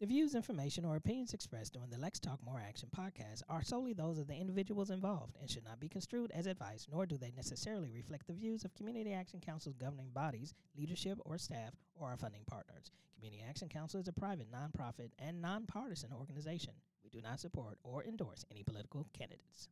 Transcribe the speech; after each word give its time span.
The 0.00 0.06
views, 0.06 0.34
information, 0.34 0.86
or 0.86 0.96
opinions 0.96 1.34
expressed 1.34 1.74
during 1.74 1.90
the 1.90 1.98
Let's 1.98 2.18
Talk 2.18 2.38
More 2.42 2.58
Action 2.58 2.88
podcast 2.96 3.42
are 3.50 3.62
solely 3.62 3.92
those 3.92 4.16
of 4.16 4.28
the 4.28 4.34
individuals 4.34 4.88
involved 4.88 5.36
and 5.38 5.50
should 5.50 5.66
not 5.66 5.78
be 5.78 5.90
construed 5.90 6.30
as 6.30 6.46
advice, 6.46 6.86
nor 6.90 7.04
do 7.04 7.18
they 7.18 7.34
necessarily 7.36 7.90
reflect 7.90 8.26
the 8.26 8.32
views 8.32 8.64
of 8.64 8.72
Community 8.72 9.12
Action 9.12 9.40
Council's 9.40 9.76
governing 9.76 10.08
bodies, 10.08 10.54
leadership, 10.74 11.18
or 11.26 11.36
staff, 11.36 11.74
or 11.94 12.08
our 12.08 12.16
funding 12.16 12.44
partners. 12.46 12.90
Community 13.14 13.44
Action 13.46 13.68
Council 13.68 14.00
is 14.00 14.08
a 14.08 14.12
private, 14.14 14.50
nonprofit, 14.50 15.10
and 15.18 15.42
nonpartisan 15.42 16.14
organization. 16.18 16.72
We 17.04 17.10
do 17.10 17.20
not 17.20 17.38
support 17.38 17.76
or 17.84 18.02
endorse 18.02 18.46
any 18.50 18.62
political 18.62 19.06
candidates. 19.12 19.68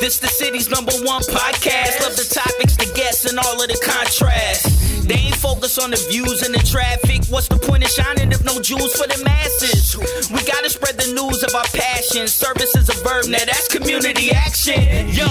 This 0.00 0.18
the 0.18 0.28
city's 0.28 0.70
number 0.70 0.92
one 1.04 1.20
podcast. 1.28 2.00
Love 2.00 2.16
the 2.16 2.24
topics, 2.24 2.74
the 2.74 2.90
guests, 2.96 3.26
and 3.28 3.38
all 3.38 3.60
of 3.60 3.68
the 3.68 3.76
contrast. 3.84 5.06
They 5.06 5.28
ain't 5.28 5.36
focused 5.36 5.78
on 5.78 5.90
the 5.90 6.00
views 6.08 6.40
and 6.40 6.54
the 6.54 6.64
traffic. 6.64 7.28
What's 7.28 7.48
the 7.48 7.58
point 7.60 7.84
of 7.84 7.90
shining 7.90 8.32
if 8.32 8.42
no 8.42 8.60
jewels 8.60 8.96
for 8.96 9.06
the 9.06 9.20
masses? 9.22 10.00
We 10.32 10.40
gotta 10.48 10.70
spread 10.70 10.96
the 10.96 11.12
news 11.12 11.44
of 11.44 11.54
our 11.54 11.68
passion. 11.76 12.28
Service 12.28 12.74
is 12.76 12.88
a 12.88 12.96
verb, 13.04 13.28
now 13.28 13.44
that's 13.44 13.68
community 13.68 14.32
action. 14.32 15.12
Yo, 15.12 15.28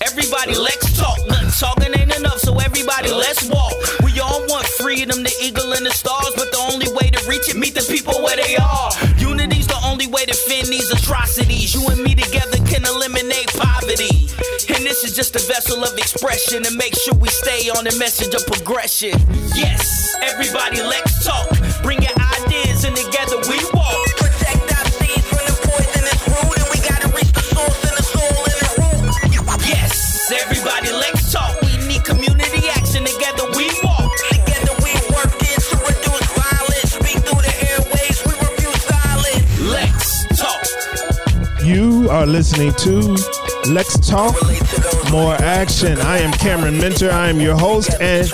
everybody, 0.00 0.56
let's 0.56 0.96
talk. 0.96 1.20
Talking 1.60 1.92
ain't 1.92 2.16
enough, 2.16 2.40
so 2.40 2.56
everybody, 2.56 3.12
let's 3.12 3.44
walk. 3.48 3.72
We 4.00 4.16
all 4.20 4.40
want 4.48 4.64
freedom, 4.80 5.24
the 5.24 5.32
eagle 5.44 5.72
and 5.72 5.84
the 5.84 5.92
stars, 5.92 6.32
but 6.36 6.52
the 6.52 6.60
only 6.72 6.88
way 6.96 7.08
to 7.12 7.20
reach 7.28 7.48
it, 7.48 7.56
meet 7.56 7.74
the 7.74 7.84
people 7.84 8.16
where 8.24 8.36
they 8.36 8.56
are. 8.56 8.90
Unity's 9.16 9.66
the 9.66 9.80
only 9.84 10.06
way 10.06 10.24
to 10.24 10.34
fend 10.34 10.68
these 10.68 10.88
atrocities. 10.90 11.74
You 11.74 11.88
and 11.88 12.00
me 12.02 12.14
together 12.14 12.55
this 14.96 15.10
is 15.10 15.16
just 15.16 15.36
a 15.36 15.52
vessel 15.52 15.84
of 15.84 15.92
expression 15.98 16.62
to 16.62 16.74
make 16.74 16.94
sure 16.96 17.12
we 17.16 17.28
stay 17.28 17.68
on 17.68 17.84
the 17.84 17.94
message 17.98 18.32
of 18.32 18.40
progression. 18.46 19.12
Yes, 19.52 20.16
everybody, 20.22 20.80
let's 20.80 21.20
talk. 21.22 21.52
Bring 21.82 22.00
your 22.00 22.16
ideas 22.16 22.84
and 22.84 22.96
together 22.96 23.36
we 23.44 23.60
walk. 23.76 24.08
Protect 24.16 24.64
our 24.72 24.88
seeds 24.96 25.28
from 25.28 25.44
the 25.44 25.56
poisonous 25.68 26.20
root, 26.32 26.56
and 26.56 26.68
we 26.72 26.80
gotta 26.80 27.12
reach 27.12 27.28
the 27.28 27.44
source 27.44 27.76
and 27.84 27.92
the 27.92 28.06
soul 28.08 28.40
and 28.40 28.58
the 28.64 28.72
root. 28.80 29.68
Yes, 29.68 30.32
everybody, 30.32 30.88
let's 30.88 31.28
talk. 31.28 31.52
We 31.60 31.76
need 31.84 32.00
community 32.00 32.64
action. 32.72 33.04
Together 33.04 33.52
we 33.52 33.68
walk. 33.84 34.08
Together 34.32 34.72
we 34.80 34.96
work 35.12 35.36
in 35.44 35.60
to 35.60 35.76
reduce 35.76 36.24
violence. 36.40 36.96
Speak 36.96 37.20
through 37.20 37.44
the 37.44 37.54
airways. 37.68 38.16
We 38.24 38.32
refuse 38.32 38.80
silence. 38.88 39.44
Let's 39.60 40.24
talk. 40.40 40.64
You 41.60 42.08
are 42.08 42.24
listening 42.24 42.72
to 42.88 43.12
Let's 43.68 43.98
Talk 44.08 44.34
More 45.10 45.34
Action. 45.34 45.98
I 45.98 46.18
am 46.18 46.32
Cameron 46.32 46.78
Mentor. 46.78 47.10
I 47.10 47.28
am 47.28 47.40
your 47.40 47.56
host, 47.56 47.90
and 48.00 48.30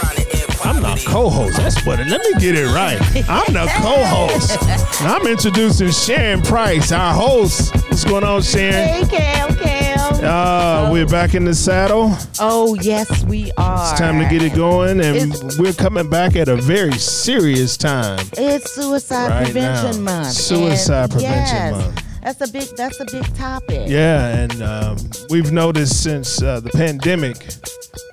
I'm 0.65 0.83
not 0.83 0.99
co-host. 1.01 1.57
That's 1.57 1.85
what. 1.87 2.01
It, 2.01 2.09
let 2.09 2.21
me 2.21 2.33
get 2.41 2.55
it 2.57 2.67
right. 2.75 2.99
I'm 3.29 3.53
the 3.53 3.67
co-host. 3.81 4.61
And 5.01 5.09
I'm 5.11 5.27
introducing 5.27 5.91
Sharon 5.91 6.43
Price, 6.43 6.93
our 6.93 7.15
host. 7.15 7.75
What's 7.75 8.05
going 8.05 8.25
on, 8.25 8.43
Sharon? 8.43 8.73
Hey, 8.73 9.05
Cam, 9.09 9.57
Cam. 9.57 10.25
Uh, 10.25 10.91
we're 10.93 11.07
back 11.07 11.35
in 11.35 11.45
the 11.45 11.55
saddle. 11.55 12.13
oh, 12.39 12.75
yes, 12.81 13.25
we 13.25 13.51
are. 13.57 13.91
It's 13.91 13.99
time 13.99 14.19
to 14.19 14.29
get 14.29 14.43
it 14.43 14.55
going, 14.55 15.01
and 15.01 15.17
It's- 15.33 15.59
we're 15.59 15.73
coming 15.73 16.09
back 16.11 16.37
at 16.37 16.49
a 16.49 16.57
very 16.57 16.93
serious 16.99 17.77
time. 17.77 18.19
It's 18.37 18.73
Suicide 18.75 19.29
Right 19.31 19.45
Prevention 19.45 20.05
now. 20.05 20.13
Month. 20.23 20.33
Suicide 20.33 21.05
And 21.05 21.13
Prevention 21.13 21.57
yes, 21.57 21.73
Month. 21.73 22.03
That's 22.23 22.41
a 22.41 22.53
big. 22.53 22.69
That's 22.77 23.01
a 23.01 23.05
big 23.05 23.35
topic. 23.35 23.89
Yeah, 23.89 24.29
and 24.29 24.63
um, 24.63 24.97
we've 25.29 25.51
noticed 25.51 26.03
since 26.03 26.41
uh, 26.41 26.61
the 26.61 26.71
pandemic, 26.71 27.49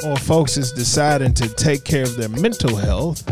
more 0.04 0.18
folks 0.18 0.58
is 0.58 0.72
deciding 0.72 1.36
to 1.36 1.48
take 1.48 1.84
care 1.84 2.04
of 2.04 2.16
their 2.16 2.30
mental 2.30 2.76
health 2.76 3.24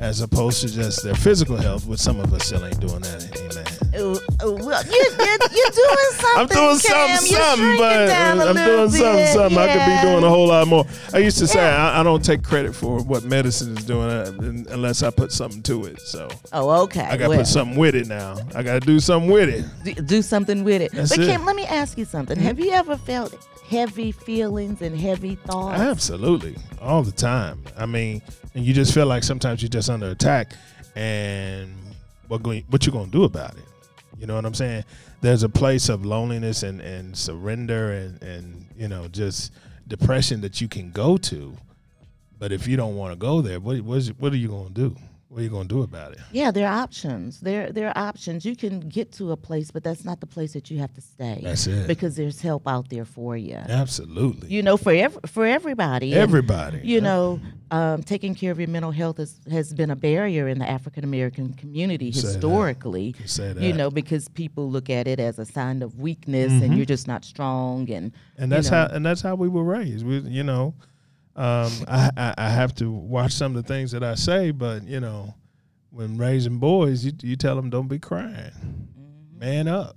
as 0.00 0.20
opposed 0.20 0.60
to 0.62 0.74
just 0.74 1.04
their 1.04 1.14
physical 1.14 1.56
health, 1.56 1.86
which 1.86 2.00
some 2.00 2.18
of 2.18 2.34
us 2.34 2.46
still 2.46 2.64
ain't 2.64 2.80
doing 2.80 3.00
that. 3.02 3.38
Amen. 3.38 3.71
Ooh, 3.94 4.16
ooh, 4.44 4.54
well, 4.66 4.82
you, 4.84 4.92
you're 4.92 5.70
doing 5.70 6.10
something. 6.12 6.36
I'm 6.36 6.46
doing 6.46 6.78
Cam. 6.78 7.16
something, 7.18 7.36
something, 7.36 7.76
but 7.78 8.10
I'm 8.10 8.54
doing 8.56 8.90
something, 8.90 9.16
bit. 9.16 9.32
something. 9.34 9.58
I 9.58 9.66
could 9.72 9.86
be 10.02 10.10
doing 10.10 10.24
a 10.24 10.28
whole 10.28 10.48
lot 10.48 10.66
more. 10.68 10.86
I 11.12 11.18
used 11.18 11.38
to 11.38 11.46
say 11.46 11.60
Yeah. 11.60 11.90
I, 11.92 12.00
I 12.00 12.02
don't 12.02 12.24
take 12.24 12.42
credit 12.42 12.74
for 12.74 13.02
what 13.02 13.24
medicine 13.24 13.76
is 13.76 13.84
doing 13.84 14.08
uh, 14.08 14.32
unless 14.72 15.02
I 15.02 15.10
put 15.10 15.32
something 15.32 15.62
to 15.64 15.84
it. 15.86 16.00
So 16.00 16.28
Oh, 16.52 16.82
okay. 16.84 17.00
I 17.02 17.16
got 17.16 17.24
to 17.24 17.28
well, 17.30 17.38
put 17.38 17.46
something 17.46 17.76
with 17.78 17.94
it 17.94 18.06
now. 18.08 18.36
I 18.54 18.62
got 18.62 18.74
to 18.74 18.86
do 18.86 18.98
something 19.00 19.30
with 19.30 19.48
it. 19.48 19.64
do, 19.84 19.94
do 20.02 20.22
something 20.22 20.64
with 20.64 20.82
it. 20.82 20.92
That's 20.92 21.10
but 21.14 21.20
it. 21.24 21.26
Kim, 21.30 21.44
let 21.44 21.56
me 21.56 21.64
ask 21.66 21.98
you 21.98 22.04
something. 22.04 22.38
Have 22.38 22.58
you 22.58 22.70
ever 22.70 22.96
felt 22.96 23.34
heavy 23.68 24.12
feelings 24.12 24.82
and 24.82 24.98
heavy 24.98 25.34
thoughts? 25.36 25.80
Absolutely, 25.80 26.56
all 26.80 27.02
the 27.02 27.12
time. 27.12 27.62
I 27.76 27.86
mean, 27.86 28.22
and 28.54 28.64
you 28.64 28.74
just 28.74 28.92
feel 28.94 29.06
like 29.06 29.22
sometimes 29.22 29.62
you're 29.62 29.68
just 29.70 29.88
under 29.90 30.10
attack, 30.10 30.52
and 30.94 31.72
what 32.28 32.42
going, 32.42 32.64
what 32.70 32.84
you 32.86 32.92
gonna 32.92 33.10
do 33.10 33.24
about 33.24 33.54
it? 33.56 33.62
You 34.22 34.28
know 34.28 34.36
what 34.36 34.44
I'm 34.44 34.54
saying? 34.54 34.84
There's 35.20 35.42
a 35.42 35.48
place 35.48 35.88
of 35.88 36.06
loneliness 36.06 36.62
and 36.62 36.80
and 36.80 37.16
surrender 37.16 37.90
and 37.90 38.22
and 38.22 38.66
you 38.76 38.86
know 38.86 39.08
just 39.08 39.52
depression 39.88 40.42
that 40.42 40.60
you 40.60 40.68
can 40.68 40.92
go 40.92 41.16
to, 41.16 41.56
but 42.38 42.52
if 42.52 42.68
you 42.68 42.76
don't 42.76 42.94
want 42.94 43.12
to 43.12 43.16
go 43.16 43.40
there, 43.40 43.58
what 43.58 43.80
what's, 43.80 44.10
what 44.10 44.32
are 44.32 44.36
you 44.36 44.46
gonna 44.46 44.70
do? 44.70 44.94
What 45.32 45.40
are 45.40 45.44
you 45.44 45.48
gonna 45.48 45.64
do 45.66 45.80
about 45.82 46.12
it? 46.12 46.18
Yeah, 46.30 46.50
there 46.50 46.68
are 46.68 46.82
options. 46.82 47.40
There 47.40 47.72
there 47.72 47.88
are 47.88 47.96
options. 47.96 48.44
You 48.44 48.54
can 48.54 48.80
get 48.80 49.12
to 49.12 49.32
a 49.32 49.36
place, 49.38 49.70
but 49.70 49.82
that's 49.82 50.04
not 50.04 50.20
the 50.20 50.26
place 50.26 50.52
that 50.52 50.70
you 50.70 50.78
have 50.80 50.92
to 50.92 51.00
stay. 51.00 51.40
That's 51.42 51.66
it. 51.66 51.88
Because 51.88 52.16
there's 52.16 52.42
help 52.42 52.68
out 52.68 52.90
there 52.90 53.06
for 53.06 53.34
you. 53.34 53.54
Absolutely, 53.54 54.50
You 54.50 54.62
know, 54.62 54.76
for 54.76 54.92
ev- 54.92 55.16
for 55.24 55.46
everybody. 55.46 56.12
And, 56.12 56.20
everybody. 56.20 56.80
you 56.84 57.00
know, 57.00 57.40
um, 57.70 58.02
taking 58.02 58.34
care 58.34 58.52
of 58.52 58.58
your 58.58 58.68
mental 58.68 58.90
health 58.90 59.18
is, 59.18 59.40
has 59.50 59.72
been 59.72 59.90
a 59.90 59.96
barrier 59.96 60.48
in 60.48 60.58
the 60.58 60.68
African 60.68 61.02
American 61.02 61.54
community 61.54 62.12
Say 62.12 62.20
that. 62.20 62.34
historically. 62.34 63.14
Say 63.24 63.54
You 63.58 63.72
know, 63.72 63.90
because 63.90 64.28
people 64.28 64.70
look 64.70 64.90
at 64.90 65.08
it 65.08 65.18
as 65.18 65.38
a 65.38 65.46
sign 65.46 65.80
of 65.80 65.98
weakness, 65.98 66.52
and 66.52 66.76
you're 66.76 66.84
just 66.84 67.08
not 67.08 67.24
strong, 67.24 67.90
and 67.90 68.12
and 68.36 68.50
you 68.50 68.56
that's 68.56 68.70
know. 68.70 68.76
how 68.86 68.94
and 68.94 69.06
that's 69.06 69.22
how 69.22 69.34
we 69.36 69.48
were 69.48 69.64
raised. 69.64 70.04
We, 70.06 70.18
you 70.18 70.42
know, 70.42 70.74
um, 71.36 71.72
I, 71.88 72.10
I 72.16 72.34
I 72.38 72.48
have 72.50 72.74
to 72.76 72.90
watch 72.90 73.32
some 73.32 73.56
of 73.56 73.62
the 73.62 73.68
things 73.72 73.90
that 73.92 74.02
I 74.04 74.14
say, 74.14 74.50
but 74.50 74.84
you 74.84 75.00
know, 75.00 75.34
when 75.90 76.16
raising 76.18 76.58
boys, 76.58 77.04
you 77.04 77.12
you 77.22 77.36
tell 77.36 77.56
them 77.56 77.70
don't 77.70 77.88
be 77.88 77.98
crying, 77.98 78.52
Mm-hmm. 78.52 79.38
man 79.38 79.68
up, 79.68 79.96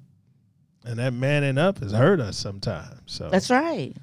and 0.86 1.00
that 1.00 1.14
manning 1.14 1.58
up 1.58 1.80
has 1.80 1.92
hurt 1.92 2.20
us 2.20 2.38
sometimes. 2.38 3.02
So 3.06 3.30
That's 3.30 3.50
right. 3.50 3.94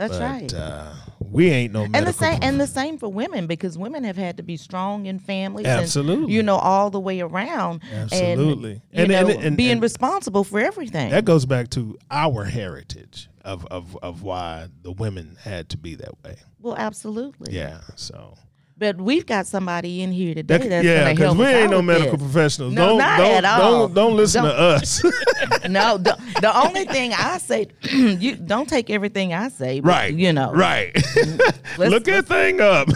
That's 0.00 0.16
but, 0.16 0.22
right. 0.22 0.54
Uh, 0.54 0.92
we 1.30 1.50
ain't 1.50 1.74
no 1.74 1.82
and 1.92 2.06
the 2.06 2.12
same 2.14 2.38
and 2.40 2.58
the 2.58 2.66
same 2.66 2.96
for 2.96 3.08
women 3.12 3.46
because 3.46 3.76
women 3.76 4.02
have 4.04 4.16
had 4.16 4.38
to 4.38 4.42
be 4.42 4.56
strong 4.56 5.04
in 5.04 5.18
families 5.18 5.66
Absolutely. 5.66 6.24
and 6.24 6.32
you 6.32 6.42
know 6.42 6.56
all 6.56 6.88
the 6.88 6.98
way 6.98 7.20
around 7.20 7.82
Absolutely. 7.92 8.80
and, 8.92 9.12
And- 9.12 9.28
know, 9.28 9.38
and- 9.38 9.56
being 9.58 9.78
responsible 9.78 10.42
for 10.42 10.58
everything 10.58 11.10
that 11.10 11.26
goes 11.26 11.44
back 11.44 11.68
to 11.70 11.98
our 12.10 12.44
heritage 12.44 13.28
of 13.44 13.66
of 13.66 13.94
of 14.02 14.22
why 14.22 14.68
the 14.82 14.90
women 14.92 15.36
had 15.44 15.68
to 15.68 15.76
be 15.76 15.94
that 15.96 16.14
way. 16.24 16.36
well 16.60 16.76
absolutely 16.78 17.52
Yeah. 17.54 17.80
So. 17.96 18.38
But 18.80 18.96
we've 18.96 19.26
got 19.26 19.46
somebody 19.46 20.00
in 20.00 20.10
here 20.10 20.34
today 20.34 20.56
That, 20.58 20.68
that's 20.70 20.84
yeah, 20.84 21.04
going 21.04 21.06
to 21.16 21.22
because 21.22 21.36
help 21.36 21.38
we 21.38 21.44
ain't 21.54 21.70
no 21.70 21.82
medical 21.82 22.16
this. 22.16 22.22
professionals. 22.32 22.72
No, 22.72 22.86
don't, 22.88 22.98
not 22.98 23.18
don't, 23.18 23.30
at 23.30 23.44
all. 23.44 23.60
Don't, 23.88 23.94
don't 23.94 24.16
listen 24.16 24.42
Don't- 24.42 24.52
to 24.56 24.58
us. 24.58 25.02
no 25.68 25.98
the, 25.98 26.16
the 26.40 26.58
only 26.58 26.84
thing 26.86 27.12
i 27.12 27.36
say 27.38 27.66
you 27.92 28.34
don't 28.36 28.68
take 28.68 28.88
everything 28.90 29.32
i 29.34 29.48
say 29.48 29.80
but, 29.80 29.88
right. 29.88 30.14
you 30.14 30.32
know 30.32 30.52
Right. 30.52 30.92
let's- 31.78 31.90
Look 31.90 32.04
that 32.04 32.26
thing 32.26 32.60
up. 32.60 32.88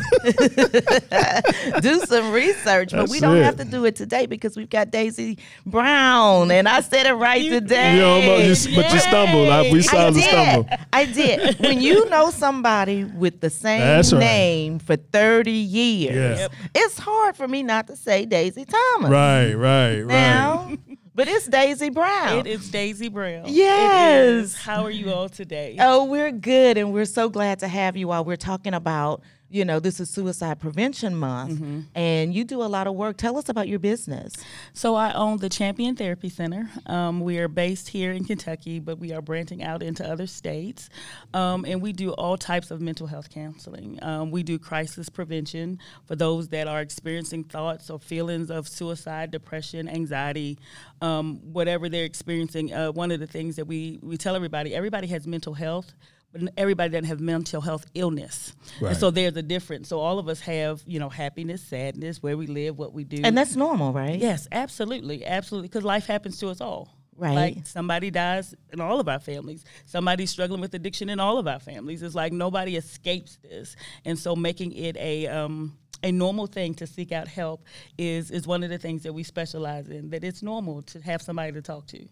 do 1.83 2.01
some 2.01 2.33
research 2.33 2.93
but 2.93 3.09
we 3.11 3.21
don't 3.21 3.37
it. 3.37 3.43
have 3.45 3.57
to 3.57 3.65
do 3.65 3.85
it 3.85 3.97
today 3.97 4.27
because 4.27 4.57
we've 4.57 4.71
got 4.71 4.91
daisy 4.91 5.39
brown 5.67 6.51
and 6.51 6.67
i 6.69 6.81
said 6.81 7.07
it 7.07 7.13
right 7.15 7.49
today 7.49 7.97
you 7.99 8.05
almost, 8.05 8.69
you, 8.71 8.77
but 8.77 8.93
you 8.93 8.99
stumbled. 9.01 9.49
I, 9.49 9.71
we 9.71 9.83
saw 9.83 10.07
I 10.07 10.11
the 10.11 10.21
did. 10.21 10.29
stumble. 10.31 10.69
I 10.93 11.05
did. 11.07 11.61
When 11.61 11.81
you 11.81 12.09
know 12.09 12.31
somebody 12.31 13.05
with 13.05 13.41
the 13.41 13.51
same 13.51 13.81
That's 13.81 14.13
right. 14.13 14.19
name 14.21 14.79
for 14.79 14.97
30 14.97 15.51
years, 15.51 15.74
Yeah. 15.75 16.37
Yep. 16.37 16.53
it's 16.75 16.99
hard 16.99 17.37
for 17.37 17.49
me 17.49 17.63
not 17.63 17.87
to 17.89 17.97
say 17.97 18.27
Daisy 18.27 18.65
Thomas. 18.65 19.11
Right, 19.11 19.53
right, 19.55 20.01
right. 20.01 20.07
Now, 20.07 20.77
but 21.15 21.29
it's 21.29 21.47
Daisy 21.47 21.91
Brown. 21.91 22.39
It 22.39 22.47
is 22.47 22.71
Daisy 22.71 23.09
Brown. 23.09 23.45
Yes. 23.47 24.29
is. 24.29 24.57
How 24.57 24.85
are 24.85 24.91
you 24.91 25.13
all 25.13 25.29
today? 25.29 25.77
Oh, 25.81 26.05
we're 26.05 26.33
good, 26.33 26.79
and 26.79 26.93
we're 26.93 27.05
so 27.05 27.29
glad 27.29 27.61
to 27.61 27.69
have 27.69 27.97
you 27.97 28.09
while 28.09 28.25
we're 28.25 28.37
talking 28.37 28.75
about, 28.75 29.23
you 29.55 29.65
know, 29.65 29.79
this 29.79 30.01
is 30.01 30.11
Suicide 30.11 30.59
Prevention 30.59 31.15
Month, 31.15 31.61
Mm-hmm. 31.61 31.81
and 31.95 32.35
you 32.35 32.43
do 32.43 32.61
a 32.61 32.65
lot 32.67 32.89
of 32.89 32.95
work. 32.97 33.17
Tell 33.17 33.39
us 33.39 33.49
about 33.49 33.69
your 33.69 33.79
business. 33.79 34.33
So 34.73 34.97
I 34.97 35.13
own 35.13 35.39
the 35.39 35.49
Champion 35.49 35.95
Therapy 35.95 36.29
Center. 36.29 36.69
Um, 36.87 37.21
we 37.21 37.39
are 37.39 37.47
based 37.47 37.89
here 37.89 38.11
in 38.11 38.25
Kentucky, 38.25 38.81
but 38.81 38.99
we 38.99 39.13
are 39.13 39.23
branching 39.23 39.63
out 39.63 39.81
into 39.81 40.05
other 40.05 40.27
states, 40.27 40.89
um, 41.35 41.65
and 41.65 41.81
we 41.81 41.93
do 41.93 42.11
all 42.15 42.37
types 42.37 42.73
of 42.73 42.81
mental 42.81 43.07
health 43.07 43.31
counseling. 43.31 44.01
Um, 44.03 44.33
we 44.33 44.43
do 44.43 44.59
crisis 44.59 45.09
prevention 45.09 45.79
for 46.07 46.17
those 46.17 46.49
that 46.49 46.67
are 46.67 46.81
experiencing 46.81 47.45
thoughts 47.45 47.91
or 47.91 48.01
feelings 48.01 48.51
of 48.51 48.67
suicide, 48.67 49.31
depression, 49.31 49.89
anxiety, 49.89 50.59
um, 51.01 51.37
whatever 51.53 51.89
they're 51.89 52.05
experiencing. 52.05 52.73
Uh, 52.75 52.91
one 52.91 53.13
of 53.13 53.21
the 53.21 53.29
things 53.29 53.55
that 53.55 53.67
we 53.69 54.01
we 54.03 54.17
tell 54.17 54.35
everybody, 54.35 54.75
everybody 54.75 55.07
has 55.07 55.29
mental 55.29 55.55
health. 55.55 55.95
But 56.35 56.53
everybody 56.57 56.91
doesn't 56.91 57.05
have 57.05 57.21
mental 57.21 57.61
health 57.61 57.87
illness. 57.95 58.55
Right. 58.81 58.91
And 58.91 58.99
so 58.99 59.11
there's 59.11 59.37
a 59.37 59.43
difference. 59.43 59.89
So 59.89 60.01
all 60.01 60.19
of 60.19 60.29
us 60.29 60.41
have, 60.41 60.83
you 60.85 60.99
know, 60.99 61.09
happiness, 61.09 61.63
sadness, 61.63 62.23
where 62.23 62.37
we 62.37 62.49
live, 62.49 62.77
what 62.77 62.93
we 62.93 63.05
do. 63.05 63.21
And 63.23 63.39
that's 63.39 63.55
normal, 63.55 63.93
right? 63.93 64.19
Yes, 64.19 64.49
absolutely, 64.51 65.25
absolutely, 65.25 65.69
because 65.69 65.85
life 65.85 66.07
happens 66.07 66.39
to 66.41 66.49
us 66.49 66.61
all. 66.61 66.89
Right. 67.17 67.35
Like 67.35 67.67
somebody 67.69 68.11
dies 68.11 68.57
in 68.73 68.81
all 68.81 68.99
of 68.99 69.09
our 69.09 69.21
families. 69.21 69.65
Somebody's 69.87 70.31
struggling 70.31 70.61
with 70.61 70.75
addiction 70.75 71.09
in 71.09 71.21
all 71.21 71.39
of 71.39 71.47
our 71.47 71.61
families. 71.61 72.03
It's 72.03 72.17
like 72.17 72.33
nobody 72.33 72.75
escapes 72.75 73.39
this, 73.41 73.77
and 74.05 74.19
so 74.19 74.35
making 74.35 74.73
it 74.73 74.97
a 74.97 75.29
um, 75.29 75.79
a 76.03 76.11
normal 76.11 76.49
thing 76.49 76.75
to 76.75 76.89
seek 76.89 77.13
out 77.13 77.29
help 77.29 77.65
is 77.97 78.33
is 78.33 78.49
one 78.49 78.65
of 78.65 78.71
the 78.71 78.79
things 78.79 79.05
that 79.05 79.13
we 79.13 79.23
specialize 79.23 79.89
in. 79.89 80.11
That 80.11 80.25
it's 80.25 80.43
normal 80.43 80.83
to 80.83 81.01
have 81.03 81.23
somebody 81.23 81.53
to 81.53 81.63
talk 81.63 81.87
to. 81.89 82.09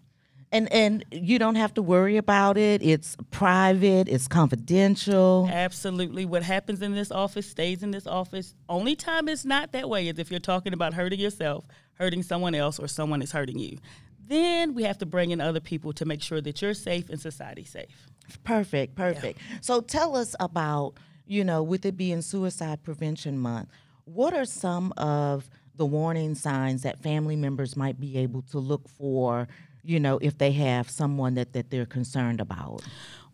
And 0.53 0.71
and 0.71 1.05
you 1.11 1.39
don't 1.39 1.55
have 1.55 1.73
to 1.75 1.83
worry 1.83 2.19
about 2.19 2.59
it. 2.59 2.83
It's 2.83 3.17
private. 3.31 4.07
It's 4.07 4.29
confidential. 4.29 5.49
Absolutely. 5.51 6.27
What 6.27 6.43
happens 6.43 6.83
in 6.83 6.93
this 6.93 7.11
office 7.11 7.49
stays 7.49 7.83
in 7.83 7.91
this 7.91 8.07
office. 8.07 8.55
Only 8.69 8.95
time 8.95 9.29
it's 9.29 9.47
not 9.47 9.73
that 9.73 9.89
way 9.89 10.09
is 10.09 10.19
if 10.19 10.31
you're 10.31 10.41
talking 10.41 10.75
about 10.75 10.93
hurting 10.93 11.19
yourself, 11.19 11.65
hurting 11.95 12.23
someone 12.23 12.55
else, 12.55 12.79
or 12.79 12.87
someone 12.87 13.23
is 13.23 13.33
hurting 13.33 13.59
you. 13.59 13.79
Then 14.29 14.75
we 14.75 14.83
have 14.85 14.99
to 14.99 15.07
bring 15.07 15.31
in 15.31 15.41
other 15.41 15.61
people 15.61 15.93
to 15.95 16.05
make 16.05 16.23
sure 16.23 16.41
that 16.43 16.61
you're 16.61 16.75
safe 16.75 17.09
and 17.09 17.19
society 17.21 17.65
safe. 17.65 18.07
Perfect, 18.45 18.95
perfect. 18.95 19.41
So 19.63 19.81
tell 19.81 20.17
us 20.17 20.37
about, 20.39 20.95
you 21.27 21.45
know, 21.45 21.63
with 21.63 21.85
it 21.87 21.97
being 21.97 22.23
Suicide 22.23 22.83
Prevention 22.83 23.39
Month, 23.39 23.69
what 24.05 24.35
are 24.35 24.45
some 24.45 24.93
of 24.97 25.49
the 25.77 25.87
warning 25.87 26.35
signs 26.35 26.83
that 26.83 27.03
family 27.03 27.37
members 27.37 27.77
might 27.77 27.99
be 27.99 28.19
able 28.19 28.43
to 28.43 28.59
look 28.59 28.89
for, 28.89 29.49
you 29.85 29.99
know, 30.01 30.19
if 30.19 30.39
they 30.39 30.53
have 30.53 30.89
someone 30.91 31.35
that, 31.35 31.53
that 31.53 31.71
they're 31.71 31.87
concerned 31.87 32.41
about? 32.41 32.83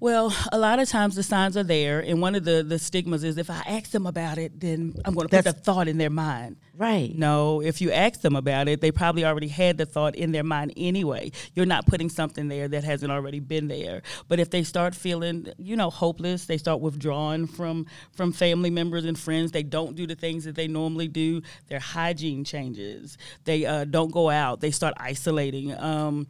Well, 0.01 0.33
a 0.53 0.59
lot 0.59 0.79
of 0.79 0.89
times 0.89 1.17
the 1.17 1.25
signs 1.25 1.57
are 1.57 1.65
there, 1.65 1.99
and 1.99 2.21
one 2.21 2.37
of 2.37 2.45
the, 2.45 2.63
the 2.63 2.79
stigmas 2.79 3.25
is 3.25 3.37
if 3.37 3.51
I 3.51 3.63
ask 3.67 3.91
them 3.91 4.07
about 4.07 4.39
it, 4.39 4.61
then 4.61 4.95
I'm 5.05 5.13
going 5.13 5.27
to 5.27 5.37
put 5.37 5.45
the 5.45 5.53
thought 5.53 5.89
in 5.89 5.99
their 5.99 6.11
mind. 6.11 6.57
Right. 6.77 7.13
No, 7.13 7.61
if 7.61 7.81
you 7.81 7.91
ask 7.91 8.21
them 8.21 8.37
about 8.37 8.69
it, 8.69 8.81
they 8.81 8.93
probably 8.93 9.25
already 9.25 9.49
had 9.49 9.77
the 9.77 9.87
thought 9.87 10.15
in 10.15 10.31
their 10.31 10.45
mind 10.45 10.73
anyway. 10.77 11.33
You're 11.55 11.67
not 11.67 11.87
putting 11.87 12.09
something 12.09 12.47
there 12.47 12.69
that 12.69 12.85
hasn't 12.85 13.11
already 13.11 13.41
been 13.41 13.67
there. 13.67 14.03
But 14.29 14.39
if 14.39 14.51
they 14.51 14.63
start 14.63 14.95
feeling, 14.95 15.49
you 15.59 15.75
know, 15.75 15.91
hopeless, 15.91 16.45
they 16.45 16.59
start 16.59 16.81
withdrawing 16.81 17.49
from 17.49 17.87
from 18.13 18.31
family 18.31 18.71
members 18.71 19.05
and 19.05 19.19
friends. 19.19 19.51
They 19.51 19.65
don't 19.65 19.97
do 19.97 20.07
the 20.07 20.15
things 20.15 20.45
that 20.45 20.55
they 20.55 20.69
normally 20.69 21.09
do. 21.09 21.43
Their 21.67 21.81
hygiene 21.81 22.45
changes. 22.45 23.19
They 23.43 23.67
uh, 23.67 23.85
don't 23.85 24.13
go 24.13 24.31
out. 24.31 24.61
They 24.61 24.71
start 24.71 24.95
isolating. 24.99 25.77
Um, 25.77 26.29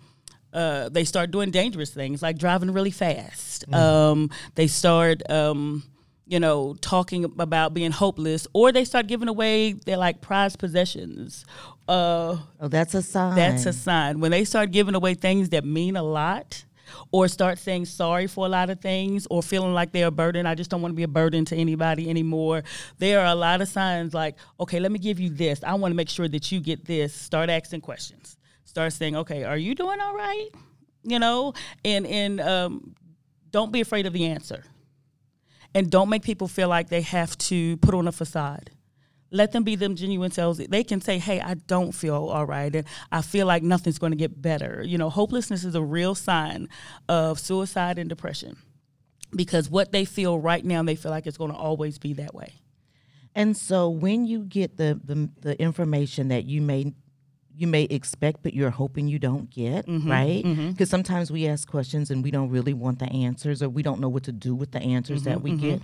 uh, 0.52 0.88
they 0.88 1.04
start 1.04 1.30
doing 1.30 1.50
dangerous 1.50 1.90
things 1.90 2.22
like 2.22 2.38
driving 2.38 2.70
really 2.72 2.90
fast. 2.90 3.72
Um, 3.72 4.30
they 4.54 4.66
start, 4.66 5.28
um, 5.30 5.82
you 6.26 6.40
know, 6.40 6.74
talking 6.80 7.24
about 7.24 7.74
being 7.74 7.90
hopeless, 7.90 8.46
or 8.52 8.72
they 8.72 8.84
start 8.84 9.06
giving 9.06 9.28
away 9.28 9.72
their 9.72 9.96
like 9.96 10.20
prized 10.20 10.58
possessions. 10.58 11.44
Uh, 11.88 12.36
Oh, 12.60 12.68
that's 12.68 12.94
a 12.94 13.02
sign. 13.02 13.34
that's 13.36 13.66
a 13.66 13.72
sign 13.72 14.20
when 14.20 14.30
they 14.30 14.44
start 14.44 14.70
giving 14.70 14.94
away 14.94 15.14
things 15.14 15.48
that 15.50 15.64
mean 15.64 15.96
a 15.96 16.02
lot. 16.02 16.64
Or 17.12 17.28
start 17.28 17.58
saying 17.58 17.84
sorry 17.84 18.26
for 18.26 18.46
a 18.46 18.48
lot 18.48 18.70
of 18.70 18.80
things, 18.80 19.26
or 19.30 19.42
feeling 19.42 19.74
like 19.74 19.92
they're 19.92 20.06
a 20.06 20.10
burden. 20.10 20.46
I 20.46 20.54
just 20.54 20.70
don't 20.70 20.80
want 20.80 20.92
to 20.92 20.96
be 20.96 21.02
a 21.02 21.08
burden 21.08 21.44
to 21.44 21.54
anybody 21.54 22.08
anymore. 22.08 22.62
There 22.96 23.20
are 23.20 23.26
a 23.26 23.34
lot 23.34 23.60
of 23.60 23.68
signs 23.68 24.14
like, 24.14 24.36
okay, 24.58 24.80
let 24.80 24.90
me 24.90 24.98
give 24.98 25.20
you 25.20 25.28
this. 25.28 25.62
I 25.62 25.74
want 25.74 25.92
to 25.92 25.94
make 25.96 26.08
sure 26.08 26.28
that 26.28 26.50
you 26.50 26.60
get 26.60 26.86
this. 26.86 27.12
Start 27.12 27.50
asking 27.50 27.82
questions 27.82 28.37
start 28.68 28.92
saying, 28.92 29.16
okay, 29.16 29.44
are 29.44 29.56
you 29.56 29.74
doing 29.74 29.98
all 30.00 30.14
right? 30.14 30.48
You 31.02 31.18
know, 31.18 31.54
and 31.84 32.06
and 32.06 32.40
um, 32.40 32.94
don't 33.50 33.72
be 33.72 33.80
afraid 33.80 34.06
of 34.06 34.12
the 34.12 34.26
answer, 34.26 34.64
and 35.74 35.90
don't 35.90 36.10
make 36.10 36.22
people 36.22 36.48
feel 36.48 36.68
like 36.68 36.90
they 36.90 37.00
have 37.00 37.36
to 37.38 37.78
put 37.78 37.94
on 37.94 38.06
a 38.06 38.12
facade. 38.12 38.70
Let 39.30 39.52
them 39.52 39.62
be 39.62 39.76
them 39.76 39.94
genuine 39.94 40.30
selves. 40.30 40.58
They 40.58 40.84
can 40.84 41.00
say, 41.00 41.18
"Hey, 41.18 41.40
I 41.40 41.54
don't 41.54 41.92
feel 41.92 42.28
all 42.28 42.44
right, 42.44 42.74
and 42.74 42.86
I 43.10 43.22
feel 43.22 43.46
like 43.46 43.62
nothing's 43.62 43.98
going 43.98 44.12
to 44.12 44.16
get 44.16 44.42
better." 44.42 44.82
You 44.84 44.98
know, 44.98 45.08
hopelessness 45.08 45.64
is 45.64 45.74
a 45.74 45.82
real 45.82 46.14
sign 46.14 46.68
of 47.08 47.38
suicide 47.38 47.98
and 47.98 48.08
depression 48.08 48.58
because 49.34 49.70
what 49.70 49.92
they 49.92 50.04
feel 50.04 50.38
right 50.38 50.64
now, 50.64 50.82
they 50.82 50.96
feel 50.96 51.10
like 51.10 51.26
it's 51.26 51.38
going 51.38 51.52
to 51.52 51.56
always 51.56 51.98
be 51.98 52.12
that 52.14 52.34
way. 52.34 52.54
And 53.34 53.56
so 53.56 53.88
when 53.88 54.26
you 54.26 54.44
get 54.44 54.76
the, 54.76 55.00
the 55.02 55.30
the 55.40 55.62
information 55.62 56.28
that 56.28 56.44
you 56.44 56.60
may 56.60 56.92
you 57.58 57.66
may 57.66 57.82
expect 57.84 58.42
but 58.42 58.54
you're 58.54 58.70
hoping 58.70 59.08
you 59.08 59.18
don't 59.18 59.50
get, 59.50 59.86
Mm-hmm, 59.86 60.10
right? 60.10 60.42
Because 60.72 60.88
sometimes 60.88 61.30
we 61.32 61.46
ask 61.48 61.68
questions 61.68 62.10
and 62.10 62.22
we 62.22 62.30
don't 62.30 62.50
really 62.50 62.72
want 62.74 62.98
the 63.00 63.10
answers 63.10 63.62
or 63.62 63.68
we 63.68 63.82
don't 63.82 64.00
know 64.00 64.08
what 64.08 64.22
to 64.24 64.32
do 64.32 64.54
with 64.54 64.70
the 64.70 64.80
answers 64.80 65.24
that 65.24 65.38
Mm-hmm, 65.38 65.44
we 65.44 65.56
get. 65.56 65.82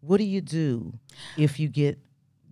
What 0.00 0.18
do 0.18 0.24
you 0.24 0.40
do 0.40 0.92
if 1.36 1.58
you 1.60 1.68
get 1.68 1.98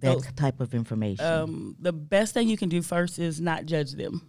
that 0.00 0.32
type 0.36 0.60
of 0.60 0.74
information? 0.74 1.24
um, 1.24 1.76
the 1.78 1.92
best 1.92 2.34
thing 2.34 2.48
you 2.48 2.56
can 2.56 2.68
do 2.68 2.82
first 2.82 3.18
is 3.18 3.40
not 3.40 3.66
judge 3.66 3.92
them 3.92 4.28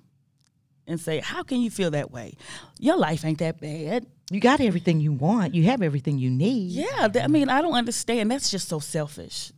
and 0.88 1.00
say, 1.00 1.20
How 1.20 1.44
can 1.44 1.62
you 1.62 1.70
feel 1.72 1.92
that 1.92 2.12
way? 2.12 2.34
Your 2.80 2.98
life 2.98 3.24
ain't 3.26 3.40
that 3.40 3.60
bad. 3.62 4.06
you 4.32 4.40
got 4.40 4.60
everything 4.62 5.00
you 5.00 5.14
want. 5.14 5.54
You 5.56 5.64
have 5.66 5.82
everything 5.82 6.18
you 6.20 6.30
need. 6.30 6.72
Yeah, 6.72 7.08
th- 7.08 7.24
I 7.24 7.28
mean, 7.28 7.50
I 7.50 7.62
don't 7.62 7.74
understand. 7.76 8.30
That's 8.32 8.50
just 8.52 8.68
so 8.68 8.80
selfish. 8.80 9.52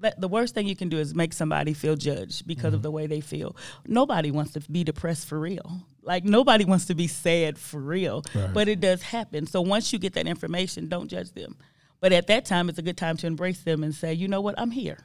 That, 0.00 0.20
the 0.20 0.28
worst 0.28 0.54
thing 0.54 0.66
you 0.66 0.76
can 0.76 0.88
do 0.88 0.98
is 0.98 1.14
make 1.14 1.32
somebody 1.32 1.74
feel 1.74 1.94
judged 1.94 2.46
because 2.46 2.72
of 2.74 2.78
mm-hmm. 2.78 2.82
the 2.82 2.90
way 2.90 3.06
they 3.06 3.20
feel. 3.20 3.56
Nobody 3.86 4.30
wants 4.30 4.52
to 4.54 4.60
be 4.60 4.82
depressed 4.82 5.28
for 5.28 5.38
real. 5.38 5.82
Like 6.02 6.24
nobody 6.24 6.64
wants 6.64 6.86
to 6.86 6.94
be 6.94 7.06
sad 7.06 7.58
for 7.58 7.80
real, 7.80 8.24
Right. 8.34 8.52
but 8.52 8.68
it 8.68 8.80
does 8.80 9.02
happen. 9.02 9.46
So 9.46 9.60
once 9.60 9.92
you 9.92 9.98
get 9.98 10.14
that 10.14 10.26
information, 10.26 10.88
don't 10.88 11.08
judge 11.08 11.32
them. 11.32 11.56
But 12.00 12.12
at 12.12 12.26
that 12.28 12.46
time, 12.46 12.68
it's 12.70 12.78
a 12.78 12.82
good 12.82 12.96
time 12.96 13.16
to 13.18 13.26
embrace 13.26 13.60
them 13.60 13.84
and 13.84 13.94
say, 13.94 14.14
you 14.14 14.26
know 14.26 14.40
what, 14.40 14.54
I'm 14.58 14.70
here. 14.70 14.98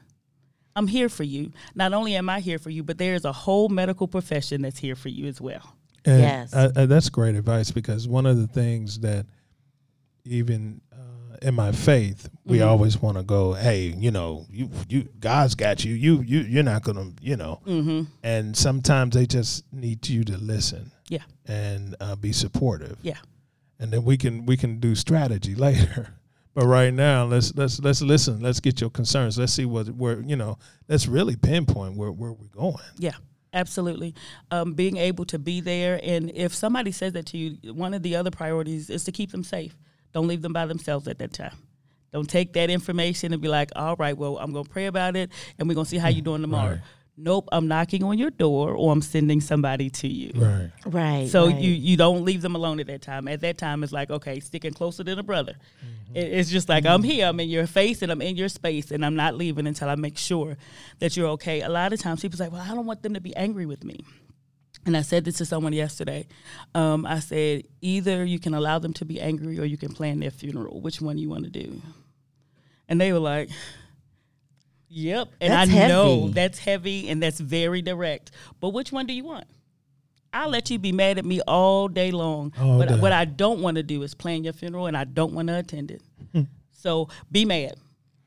I'm 0.78 0.88
here 0.88 1.10
for 1.10 1.24
you. 1.24 1.52
Not 1.74 1.94
only 1.94 2.16
am 2.16 2.30
I 2.30 2.40
here 2.40 2.60
for 2.60 2.70
you, 2.70 2.84
but 2.84 2.98
there 2.98 3.16
is 3.16 3.26
a 3.26 3.32
whole 3.32 3.70
medical 3.70 4.08
profession 4.08 4.62
that's 4.62 4.80
here 4.80 4.96
for 4.96 5.10
you 5.10 5.26
as 5.26 5.40
well. 5.42 5.76
And 6.06 6.22
Yes. 6.22 6.54
I, 6.54 6.66
I, 6.76 6.86
that's 6.86 7.10
great 7.10 7.36
advice 7.36 7.72
because 7.72 8.08
one 8.08 8.26
of 8.26 8.38
the 8.38 8.48
things 8.48 9.00
that 9.00 9.26
even 10.26 10.82
in 11.46 11.54
my 11.56 11.72
faith 11.72 12.30
we 12.44 12.58
Mm-hmm. 12.60 12.68
always 12.70 13.02
want 13.02 13.18
to 13.18 13.24
go, 13.24 13.54
hey, 13.54 13.94
you 13.98 14.12
know, 14.12 14.46
you 14.52 14.70
you 14.88 15.08
God's 15.20 15.56
got 15.56 15.84
you. 15.86 15.94
You 15.94 16.22
you 16.22 16.40
you're 16.42 16.64
not 16.64 16.84
gonna, 16.84 17.12
you 17.22 17.36
know. 17.38 17.62
Mm-hmm. 17.66 18.04
And 18.24 18.56
sometimes 18.56 19.16
they 19.16 19.26
just 19.26 19.64
need 19.74 20.08
you 20.08 20.24
to 20.26 20.38
listen 20.38 20.92
Yeah, 21.10 21.24
and 21.48 21.96
uh, 22.00 22.16
be 22.16 22.32
supportive. 22.34 22.98
yeah. 23.02 23.18
and 23.80 23.92
then 23.92 24.04
we 24.04 24.16
can 24.18 24.46
we 24.46 24.58
can 24.58 24.80
do 24.80 24.96
strategy 24.96 25.56
later. 25.68 26.10
But 26.54 26.68
right 26.68 26.94
now, 26.94 27.26
let's 27.26 27.54
let's 27.56 27.80
let's 27.82 28.02
listen. 28.02 28.40
Let's 28.42 28.60
get 28.62 28.80
your 28.80 28.90
concerns. 28.92 29.38
Let's 29.38 29.54
see 29.54 29.66
what 29.66 29.88
where 29.90 30.22
you 30.22 30.36
know. 30.38 30.58
Let's 30.88 31.08
really 31.08 31.36
pinpoint 31.36 31.98
where 31.98 32.12
where 32.12 32.32
we're 32.32 32.48
going. 32.56 32.86
Yeah, 32.98 33.18
absolutely. 33.54 34.14
Um, 34.52 34.74
being 34.74 34.98
able 34.98 35.26
to 35.26 35.40
be 35.40 35.62
there, 35.62 36.00
and 36.04 36.32
if 36.34 36.54
somebody 36.54 36.92
says 36.92 37.14
that 37.14 37.26
to 37.28 37.38
you, 37.38 37.74
one 37.74 37.94
of 37.94 38.04
the 38.04 38.16
other 38.16 38.32
priorities 38.32 38.90
is 38.90 39.04
to 39.06 39.12
keep 39.12 39.32
them 39.32 39.44
safe. 39.44 39.76
Don't 40.16 40.28
leave 40.28 40.42
them 40.42 40.54
by 40.54 40.66
themselves 40.66 41.10
at 41.10 41.20
that 41.20 41.34
time. 41.34 41.58
Don't 42.14 42.30
take 42.30 42.54
that 42.54 42.70
information 42.70 43.34
and 43.34 43.42
be 43.42 43.50
like, 43.50 43.70
all 43.76 43.98
right, 43.98 44.18
well, 44.18 44.38
I'm 44.38 44.54
going 44.54 44.64
to 44.64 44.70
pray 44.72 44.86
about 44.86 45.18
it, 45.18 45.30
and 45.60 45.68
we're 45.68 45.74
going 45.74 45.84
to 45.84 45.90
see 45.90 45.98
how 45.98 46.08
you're 46.08 46.24
doing 46.24 46.40
tomorrow. 46.40 46.76
Right. 46.76 46.82
Nope, 47.18 47.50
I'm 47.52 47.68
knocking 47.68 48.02
on 48.02 48.18
your 48.18 48.30
door, 48.30 48.74
or 48.74 48.94
I'm 48.94 49.02
sending 49.02 49.42
somebody 49.42 49.90
to 49.90 50.08
you. 50.08 50.32
Right. 50.34 50.72
Right. 50.86 51.28
So 51.28 51.48
right. 51.48 51.60
you 51.60 51.72
you 51.72 51.98
don't 51.98 52.24
leave 52.24 52.42
them 52.42 52.56
alone 52.56 52.80
at 52.80 52.88
that 52.88 53.02
time. 53.02 53.28
At 53.28 53.42
that 53.42 53.58
time, 53.58 53.84
it's 53.84 53.92
like 53.92 54.10
okay, 54.10 54.40
sticking 54.40 54.74
closer 54.74 55.04
than 55.04 55.20
a 55.20 55.24
brother. 55.24 55.54
Mm-hmm. 55.54 56.16
It- 56.16 56.32
it's 56.34 56.50
just 56.50 56.70
like 56.70 56.86
I'm 56.86 57.04
here, 57.04 57.26
I'm 57.28 57.40
in 57.42 57.50
your 57.50 57.68
face, 57.68 58.02
and 58.02 58.10
I'm 58.10 58.22
in 58.22 58.38
your 58.38 58.48
space, 58.50 58.92
and 58.92 59.06
I'm 59.06 59.16
not 59.18 59.36
leaving 59.36 59.68
until 59.68 59.90
I 59.90 59.96
make 59.96 60.18
sure 60.18 60.56
that 61.00 61.18
you're 61.18 61.28
okay. 61.32 61.60
A 61.62 61.70
lot 61.70 61.92
of 61.92 62.00
times, 62.00 62.22
people's 62.22 62.40
like, 62.40 62.54
well, 62.54 62.62
I 62.62 62.74
don't 62.74 62.86
want 62.86 63.02
them 63.04 63.14
to 63.14 63.22
be 63.22 63.36
angry 63.36 63.66
with 63.66 63.84
me. 63.84 64.06
And 64.86 64.96
I 64.96 65.02
said 65.02 65.26
this 65.26 65.38
to 65.38 65.46
someone 65.46 65.74
yesterday. 65.74 66.28
Um, 66.76 67.06
I 67.06 67.20
said 67.20 67.64
either 67.82 68.24
you 68.24 68.38
can 68.40 68.54
allow 68.54 68.78
them 68.80 68.94
to 68.94 69.06
be 69.06 69.20
angry, 69.20 69.60
or 69.60 69.66
you 69.66 69.78
can 69.78 69.92
plan 69.94 70.20
their 70.20 70.30
funeral. 70.32 70.80
Which 70.82 71.02
one 71.02 71.16
do 71.16 71.22
you 71.22 71.30
want 71.30 71.44
to 71.46 71.50
do? 71.50 71.82
And 72.88 73.02
they 73.02 73.12
were 73.14 73.20
like. 73.20 73.50
Yep, 74.88 75.30
and 75.42 75.52
That's 75.52 75.72
I 75.72 75.88
know 75.90 76.22
heavy. 76.22 76.34
that's 76.34 76.60
heavy 76.60 77.10
and 77.10 77.22
that's 77.22 77.40
very 77.40 77.82
direct. 77.82 78.32
But 78.62 78.70
which 78.70 78.94
one 78.94 79.06
do 79.06 79.14
you 79.14 79.26
want? 79.26 79.46
I'll 80.32 80.48
let 80.50 80.70
you 80.70 80.80
be 80.80 80.92
mad 80.94 81.18
at 81.18 81.26
me 81.26 81.42
all 81.42 81.90
day 81.90 82.12
long. 82.12 82.54
All 82.62 82.78
but 82.78 82.88
day. 82.90 83.00
what 83.00 83.12
I 83.12 83.26
don't 83.26 83.60
want 83.62 83.76
to 83.76 83.84
do 83.84 84.04
is 84.04 84.14
plan 84.14 84.44
your 84.46 84.54
funeral 84.54 84.86
and 84.88 84.96
I 84.96 85.04
don't 85.04 85.34
want 85.34 85.50
to 85.50 85.58
attend 85.58 85.92
it. 85.92 86.02
so 86.72 87.10
be 87.30 87.44
mad. 87.44 87.74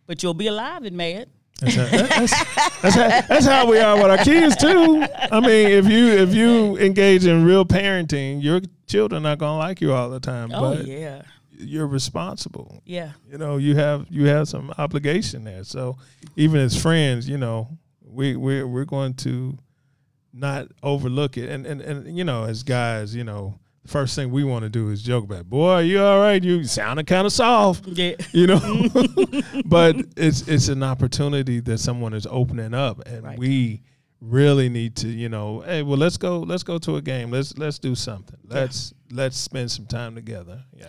But 0.06 0.22
you'll 0.22 0.34
be 0.34 0.48
alive 0.48 0.84
and 0.84 0.96
mad. 0.96 1.30
That's 1.60 1.74
how, 1.74 1.84
that's, 1.86 2.80
that's, 2.82 2.94
how, 2.94 3.20
that's 3.22 3.46
how 3.46 3.66
we 3.68 3.80
are 3.80 3.96
with 3.96 4.10
our 4.10 4.18
kids 4.18 4.56
too. 4.56 5.04
I 5.32 5.40
mean, 5.40 5.68
if 5.70 5.88
you 5.88 6.06
if 6.06 6.32
you 6.32 6.76
engage 6.78 7.26
in 7.26 7.44
real 7.44 7.64
parenting, 7.64 8.42
your 8.42 8.60
children 8.86 9.26
are 9.26 9.36
gonna 9.36 9.58
like 9.58 9.80
you 9.80 9.92
all 9.92 10.08
the 10.08 10.20
time. 10.20 10.52
Oh 10.54 10.76
but 10.76 10.86
yeah. 10.86 11.22
you're 11.50 11.88
responsible. 11.88 12.80
Yeah. 12.84 13.12
You 13.28 13.38
know, 13.38 13.56
you 13.56 13.74
have 13.74 14.06
you 14.08 14.26
have 14.26 14.48
some 14.48 14.72
obligation 14.78 15.44
there. 15.44 15.64
So 15.64 15.96
even 16.36 16.60
as 16.60 16.80
friends, 16.80 17.28
you 17.28 17.38
know, 17.38 17.68
we 18.02 18.36
we 18.36 18.62
we're 18.62 18.84
going 18.84 19.14
to 19.14 19.58
not 20.32 20.68
overlook 20.82 21.36
it. 21.36 21.50
And 21.50 21.66
and 21.66 21.80
and 21.80 22.16
you 22.16 22.22
know, 22.24 22.44
as 22.44 22.62
guys, 22.62 23.14
you 23.14 23.24
know, 23.24 23.58
first 23.88 24.14
thing 24.14 24.30
we 24.30 24.44
want 24.44 24.62
to 24.64 24.68
do 24.68 24.90
is 24.90 25.02
joke 25.02 25.24
about, 25.24 25.48
boy, 25.48 25.80
you 25.80 26.00
all 26.02 26.18
right? 26.20 26.42
You 26.42 26.62
sounding 26.64 27.06
kind 27.06 27.26
of 27.26 27.32
soft, 27.32 27.86
Yeah. 27.86 28.14
you 28.32 28.46
know. 28.46 28.60
but 29.64 29.96
it's 30.16 30.46
it's 30.46 30.68
an 30.68 30.82
opportunity 30.82 31.60
that 31.60 31.78
someone 31.78 32.14
is 32.14 32.26
opening 32.30 32.74
up, 32.74 33.06
and 33.06 33.24
Right. 33.24 33.38
we 33.38 33.82
really 34.20 34.68
need 34.68 34.96
to, 34.96 35.08
you 35.08 35.28
know, 35.28 35.60
hey, 35.60 35.82
well, 35.82 35.96
let's 35.98 36.16
go, 36.16 36.40
let's 36.40 36.62
go 36.62 36.78
to 36.78 36.96
a 36.96 37.02
game. 37.02 37.30
Let's 37.30 37.56
let's 37.58 37.78
do 37.78 37.94
something. 37.94 38.38
Let's 38.46 38.92
let's 39.10 39.36
spend 39.36 39.70
some 39.70 39.86
time 39.86 40.14
together. 40.14 40.64
Yeah. 40.76 40.86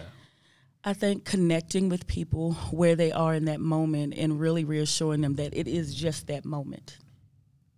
I 0.83 0.93
think 0.93 1.25
connecting 1.25 1.89
with 1.89 2.07
people 2.07 2.53
where 2.71 2.95
they 2.95 3.11
are 3.11 3.33
in 3.33 3.45
that 3.45 3.59
moment 3.59 4.13
and 4.15 4.39
really 4.39 4.63
reassuring 4.63 5.21
them 5.21 5.35
that 5.35 5.53
it 5.53 5.67
is 5.67 5.93
just 5.93 6.27
that 6.27 6.45
moment. 6.45 6.97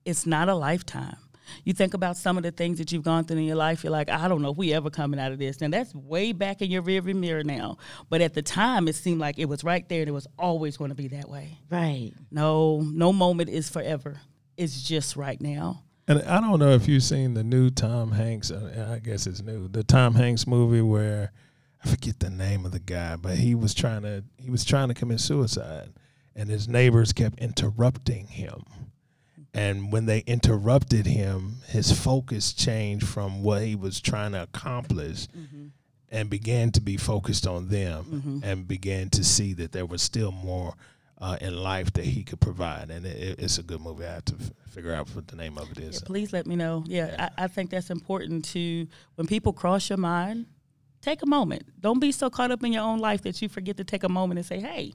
It's 0.05 0.25
not 0.25 0.49
a 0.49 0.55
lifetime. 0.55 1.17
You 1.63 1.73
think 1.73 1.93
about 1.93 2.17
some 2.17 2.37
of 2.37 2.43
the 2.43 2.51
things 2.51 2.77
that 2.77 2.91
you've 2.91 3.03
gone 3.03 3.25
through 3.25 3.37
in 3.37 3.43
your 3.43 3.55
life, 3.55 3.83
you're 3.83 3.91
like, 3.91 4.09
I 4.09 4.27
don't 4.27 4.41
know 4.41 4.51
if 4.51 4.57
we 4.57 4.73
ever 4.73 4.89
coming 4.89 5.19
out 5.19 5.31
of 5.31 5.39
this. 5.39 5.61
And 5.61 5.73
that's 5.73 5.93
way 5.95 6.31
back 6.31 6.61
in 6.61 6.71
your 6.71 6.81
rearview 6.81 7.15
mirror 7.15 7.43
now. 7.43 7.77
But 8.09 8.21
at 8.21 8.33
the 8.33 8.41
time, 8.41 8.87
it 8.87 8.95
seemed 8.95 9.19
like 9.19 9.39
it 9.39 9.45
was 9.45 9.63
right 9.63 9.87
there 9.89 10.01
and 10.01 10.09
it 10.09 10.13
was 10.13 10.27
always 10.37 10.77
going 10.77 10.89
to 10.89 10.95
be 10.95 11.07
that 11.09 11.29
way. 11.29 11.57
Right. 11.69 12.11
No, 12.31 12.81
no 12.81 13.13
moment 13.13 13.49
is 13.49 13.69
forever. 13.69 14.19
It's 14.57 14.83
just 14.83 15.15
right 15.15 15.39
now. 15.39 15.83
And 16.07 16.21
I 16.23 16.41
don't 16.41 16.59
know 16.59 16.71
if 16.71 16.87
you've 16.87 17.03
seen 17.03 17.35
the 17.35 17.43
new 17.43 17.69
Tom 17.69 18.11
Hanks. 18.11 18.51
uh, 18.51 18.91
I 18.93 18.99
guess 18.99 19.27
it's 19.27 19.41
new. 19.41 19.67
The 19.67 19.83
Tom 19.83 20.15
Hanks 20.15 20.45
movie 20.45 20.81
where 20.81 21.31
I 21.83 21.89
forget 21.89 22.19
the 22.19 22.29
name 22.29 22.65
of 22.65 22.71
the 22.71 22.79
guy, 22.79 23.15
but 23.15 23.37
he 23.37 23.55
was 23.55 23.73
trying 23.73 24.03
to 24.03 24.23
he 24.37 24.49
was 24.49 24.63
trying 24.63 24.89
to 24.89 24.93
commit 24.93 25.19
suicide, 25.19 25.89
and 26.35 26.49
his 26.49 26.67
neighbors 26.67 27.13
kept 27.13 27.39
interrupting 27.39 28.27
him. 28.27 28.63
And 29.53 29.91
when 29.91 30.05
they 30.05 30.19
interrupted 30.19 31.05
him, 31.05 31.57
his 31.67 31.91
focus 31.91 32.53
changed 32.53 33.05
from 33.07 33.43
what 33.43 33.63
he 33.63 33.75
was 33.75 33.99
trying 33.99 34.31
to 34.31 34.43
accomplish 34.43 35.27
and 36.09 36.29
began 36.29 36.71
to 36.71 36.81
be 36.81 36.95
focused 36.97 37.45
on 37.47 37.67
them 37.69 38.41
and 38.43 38.67
began 38.67 39.09
to 39.09 39.23
see 39.23 39.53
that 39.53 39.71
there 39.73 39.85
was 39.85 40.01
still 40.01 40.31
more 40.31 40.75
uh, 41.19 41.37
in 41.41 41.55
life 41.55 41.91
that 41.93 42.05
he 42.05 42.23
could 42.23 42.39
provide. 42.39 42.89
And 42.89 43.05
it, 43.05 43.15
it- 43.17 43.39
it's 43.39 43.57
a 43.59 43.63
good 43.63 43.79
movie. 43.81 44.05
I 44.05 44.13
have 44.13 44.25
to 44.25 44.35
f- 44.39 44.51
figure 44.69 44.93
out 44.93 45.07
what 45.15 45.27
the 45.27 45.35
name 45.35 45.57
of 45.57 45.69
it 45.71 45.77
is. 45.79 45.95
Yeah, 46.01 46.07
please 46.07 46.33
let 46.33 46.47
me 46.47 46.55
know. 46.55 46.83
Yeah, 46.87 47.29
I, 47.37 47.43
I 47.43 47.47
think 47.47 47.69
that's 47.69 47.89
important 47.91 48.45
to 48.45 48.87
when 49.15 49.27
people 49.27 49.53
cross 49.53 49.89
your 49.89 49.97
mind, 49.99 50.47
take 51.01 51.21
a 51.21 51.27
moment. 51.27 51.63
Don't 51.79 51.99
be 51.99 52.11
so 52.11 52.29
caught 52.29 52.51
up 52.51 52.63
in 52.63 52.73
your 52.73 52.83
own 52.83 52.99
life 52.99 53.21
that 53.23 53.41
you 53.41 53.49
forget 53.49 53.77
to 53.77 53.83
take 53.83 54.03
a 54.03 54.09
moment 54.09 54.39
and 54.39 54.45
say, 54.47 54.59
"Hey, 54.59 54.93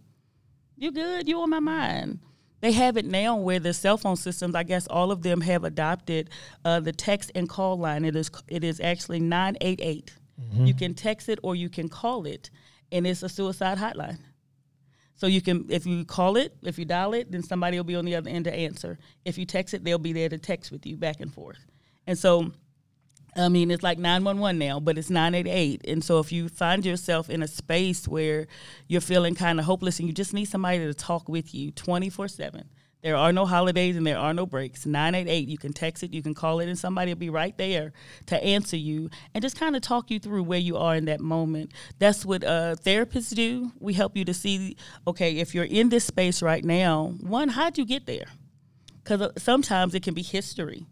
you 0.77 0.91
good? 0.93 1.29
You 1.29 1.41
on 1.43 1.51
my 1.51 1.61
mind." 1.61 2.19
They 2.61 2.73
have 2.73 2.97
it 2.97 3.05
now 3.05 3.37
where 3.37 3.61
the 3.61 3.75
cell 3.75 3.99
phone 3.99 4.17
systems, 4.17 4.55
I 4.55 4.63
guess 4.63 4.87
all 4.87 5.11
of 5.11 5.23
them 5.23 5.41
have 5.43 5.65
adopted 5.65 6.31
uh, 6.65 6.81
the 6.81 6.93
text 6.93 7.31
and 7.35 7.49
call 7.49 7.79
line. 7.79 8.05
It 8.05 8.17
is 8.17 8.31
it 8.49 8.65
is 8.65 8.81
actually 8.81 9.21
nine 9.21 9.57
eight 9.61 9.81
eight. 9.83 10.15
You 10.53 10.75
can 10.75 10.95
text 10.95 11.29
it 11.29 11.39
or 11.43 11.55
you 11.57 11.71
can 11.71 11.89
call 11.89 12.27
it, 12.27 12.51
and 12.93 13.07
it's 13.07 13.23
a 13.23 13.29
suicide 13.29 13.79
hotline. 13.79 14.19
So 15.15 15.27
you 15.27 15.41
can, 15.41 15.67
if 15.71 15.87
you 15.87 16.05
call 16.05 16.37
it, 16.37 16.55
if 16.63 16.79
you 16.79 16.85
dial 16.85 17.15
it, 17.15 17.33
then 17.33 17.43
somebody 17.43 17.79
will 17.79 17.85
be 17.85 17.97
on 17.97 18.05
the 18.05 18.15
other 18.15 18.29
end 18.29 18.45
to 18.45 18.55
answer. 18.55 18.99
If 19.25 19.39
you 19.39 19.47
text 19.47 19.73
it, 19.73 19.83
they'll 19.83 19.99
be 19.99 20.13
there 20.13 20.29
to 20.29 20.37
text 20.37 20.71
with 20.71 20.85
you 20.85 20.97
back 20.99 21.21
and 21.21 21.33
forth. 21.33 21.65
And 22.07 22.19
so, 22.19 22.53
I 23.37 23.49
mean, 23.51 23.71
it's 23.71 23.83
like 23.83 23.99
911 23.99 24.59
now, 24.59 24.81
but 24.81 24.97
it's 24.97 25.11
988. 25.11 25.83
And 25.87 26.03
so 26.03 26.21
if 26.21 26.33
you 26.33 26.49
find 26.49 26.87
yourself 26.87 27.29
in 27.29 27.43
a 27.43 27.49
space 27.49 28.09
where 28.09 28.47
you're 28.89 29.03
feeling 29.03 29.35
kind 29.35 29.59
of 29.59 29.67
hopeless 29.67 29.99
and 29.99 30.09
you 30.09 30.15
just 30.15 30.33
need 30.33 30.47
somebody 30.47 30.79
to 30.79 30.95
talk 30.95 31.29
with 31.29 31.55
you 31.55 31.71
24 31.71 32.29
7, 32.29 32.71
there 33.03 33.15
are 33.15 33.33
no 33.33 33.45
holidays 33.45 33.95
and 33.95 34.07
there 34.07 34.19
are 34.19 34.33
no 34.33 34.47
breaks. 34.47 34.87
988, 34.87 35.49
you 35.49 35.59
can 35.59 35.75
text 35.75 36.03
it, 36.03 36.15
you 36.15 36.23
can 36.23 36.35
call 36.35 36.61
it, 36.61 36.69
and 36.69 36.79
somebody 36.79 37.13
will 37.13 37.19
be 37.19 37.31
right 37.31 37.57
there 37.59 37.93
to 38.27 38.43
answer 38.43 38.77
you 38.77 39.11
and 39.35 39.43
just 39.43 39.59
kind 39.59 39.77
of 39.77 39.83
talk 39.83 40.11
you 40.11 40.19
through 40.19 40.43
where 40.43 40.59
you 40.59 40.79
are 40.79 40.97
in 40.97 41.05
that 41.05 41.21
moment. 41.21 41.73
That's 41.99 42.25
what 42.25 42.43
uh, 42.43 42.77
therapists 42.77 43.35
do. 43.35 43.71
We 43.79 43.93
help 43.93 44.17
you 44.17 44.25
to 44.25 44.35
see, 44.35 44.77
okay, 45.07 45.37
if 45.37 45.55
you're 45.55 45.65
in 45.65 45.91
this 45.91 46.05
space 46.05 46.43
right 46.43 46.65
now, 46.65 47.13
one, 47.21 47.51
how'd 47.51 47.77
you 47.77 47.85
get 47.85 48.07
there? 48.07 48.27
Because 49.05 49.31
sometimes 49.41 49.95
it 49.95 50.03
can 50.03 50.15
be 50.15 50.23
history. 50.23 50.87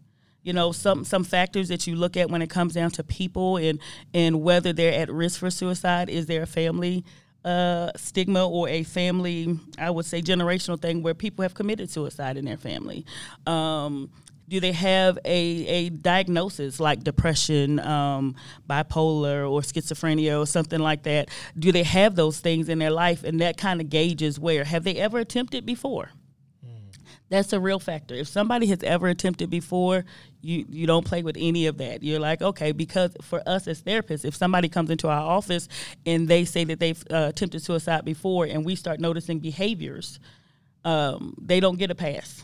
You 0.45 0.53
know, 0.53 0.71
some 0.71 1.03
some 1.03 1.23
factors 1.23 1.69
that 1.69 1.87
you 1.87 1.95
look 1.95 2.15
at 2.15 2.29
when 2.29 2.43
it 2.43 2.51
comes 2.51 2.75
down 2.75 2.91
to 2.91 3.03
people 3.03 3.57
and 3.57 3.79
and 4.13 4.43
whether 4.43 4.73
they're 4.73 4.93
at 4.93 5.09
risk 5.09 5.39
for 5.39 5.49
suicide. 5.49 6.07
Is 6.07 6.27
there 6.27 6.43
a 6.43 6.45
family 6.45 7.03
uh, 7.43 7.89
stigma 7.95 8.47
or 8.47 8.69
a 8.69 8.83
family, 8.83 9.59
I 9.79 9.89
would 9.89 10.05
say, 10.05 10.21
generational 10.21 10.79
thing 10.79 11.01
where 11.01 11.15
people 11.15 11.41
have 11.41 11.55
committed 11.55 11.89
suicide 11.89 12.37
in 12.37 12.45
their 12.45 12.57
family? 12.57 13.07
Um, 13.47 14.11
do 14.47 14.59
they 14.59 14.71
have 14.73 15.17
a, 15.25 15.65
a 15.65 15.89
diagnosis 15.89 16.79
like 16.79 17.03
depression, 17.03 17.79
um, 17.79 18.35
bipolar, 18.69 19.49
or 19.49 19.61
schizophrenia, 19.61 20.39
or 20.39 20.45
something 20.45 20.79
like 20.79 21.01
that? 21.03 21.29
Do 21.57 21.71
they 21.71 21.81
have 21.81 22.15
those 22.15 22.39
things 22.39 22.69
in 22.69 22.77
their 22.77 22.91
life? 22.91 23.23
And 23.23 23.41
that 23.41 23.57
kind 23.57 23.81
of 23.81 23.89
gauges 23.89 24.39
where. 24.39 24.63
Have 24.63 24.83
they 24.83 24.97
ever 24.97 25.17
attempted 25.17 25.65
before? 25.65 26.11
That's 27.35 27.51
a 27.51 27.59
real 27.59 27.79
factor. 27.79 28.15
If 28.15 28.29
somebody 28.29 28.67
has 28.67 28.81
ever 28.81 29.07
attempted 29.07 29.49
before, 29.49 30.05
you 30.41 30.65
you 30.69 30.87
don't 30.87 31.05
play 31.05 31.21
with 31.21 31.35
any 31.37 31.65
of 31.65 31.77
that. 31.79 32.01
You're 32.01 32.19
like, 32.19 32.41
okay, 32.41 32.71
because 32.71 33.11
for 33.21 33.43
us 33.45 33.67
as 33.67 33.81
therapists, 33.81 34.23
if 34.23 34.33
somebody 34.33 34.69
comes 34.69 34.89
into 34.89 35.09
our 35.09 35.21
office 35.21 35.67
and 36.05 36.29
they 36.29 36.45
say 36.45 36.63
that 36.63 36.79
they've 36.79 37.03
uh, 37.11 37.27
attempted 37.29 37.61
suicide 37.61 38.05
before, 38.05 38.45
and 38.45 38.63
we 38.63 38.75
start 38.75 39.01
noticing 39.01 39.39
behaviors, 39.39 40.17
um, 40.85 41.35
they 41.41 41.59
don't 41.59 41.77
get 41.77 41.91
a 41.91 41.95
pass. 41.95 42.41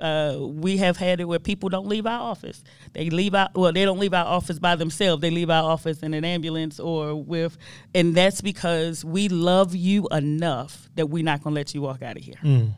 Uh, 0.00 0.38
we 0.40 0.78
have 0.78 0.96
had 0.96 1.20
it 1.20 1.26
where 1.26 1.38
people 1.38 1.68
don't 1.68 1.86
leave 1.86 2.06
our 2.06 2.18
office. 2.18 2.64
They 2.94 3.10
leave 3.10 3.34
out 3.34 3.54
well, 3.54 3.72
they 3.72 3.84
don't 3.84 3.98
leave 3.98 4.14
our 4.14 4.24
office 4.24 4.58
by 4.58 4.74
themselves. 4.74 5.20
They 5.20 5.30
leave 5.30 5.50
our 5.50 5.70
office 5.70 6.02
in 6.02 6.14
an 6.14 6.24
ambulance 6.24 6.80
or 6.80 7.14
with, 7.14 7.58
and 7.94 8.14
that's 8.14 8.40
because 8.40 9.04
we 9.04 9.28
love 9.28 9.76
you 9.76 10.08
enough 10.10 10.88
that 10.94 11.10
we're 11.10 11.22
not 11.22 11.42
gonna 11.44 11.56
let 11.56 11.74
you 11.74 11.82
walk 11.82 12.00
out 12.00 12.16
of 12.16 12.22
here. 12.22 12.38
And, 12.42 12.74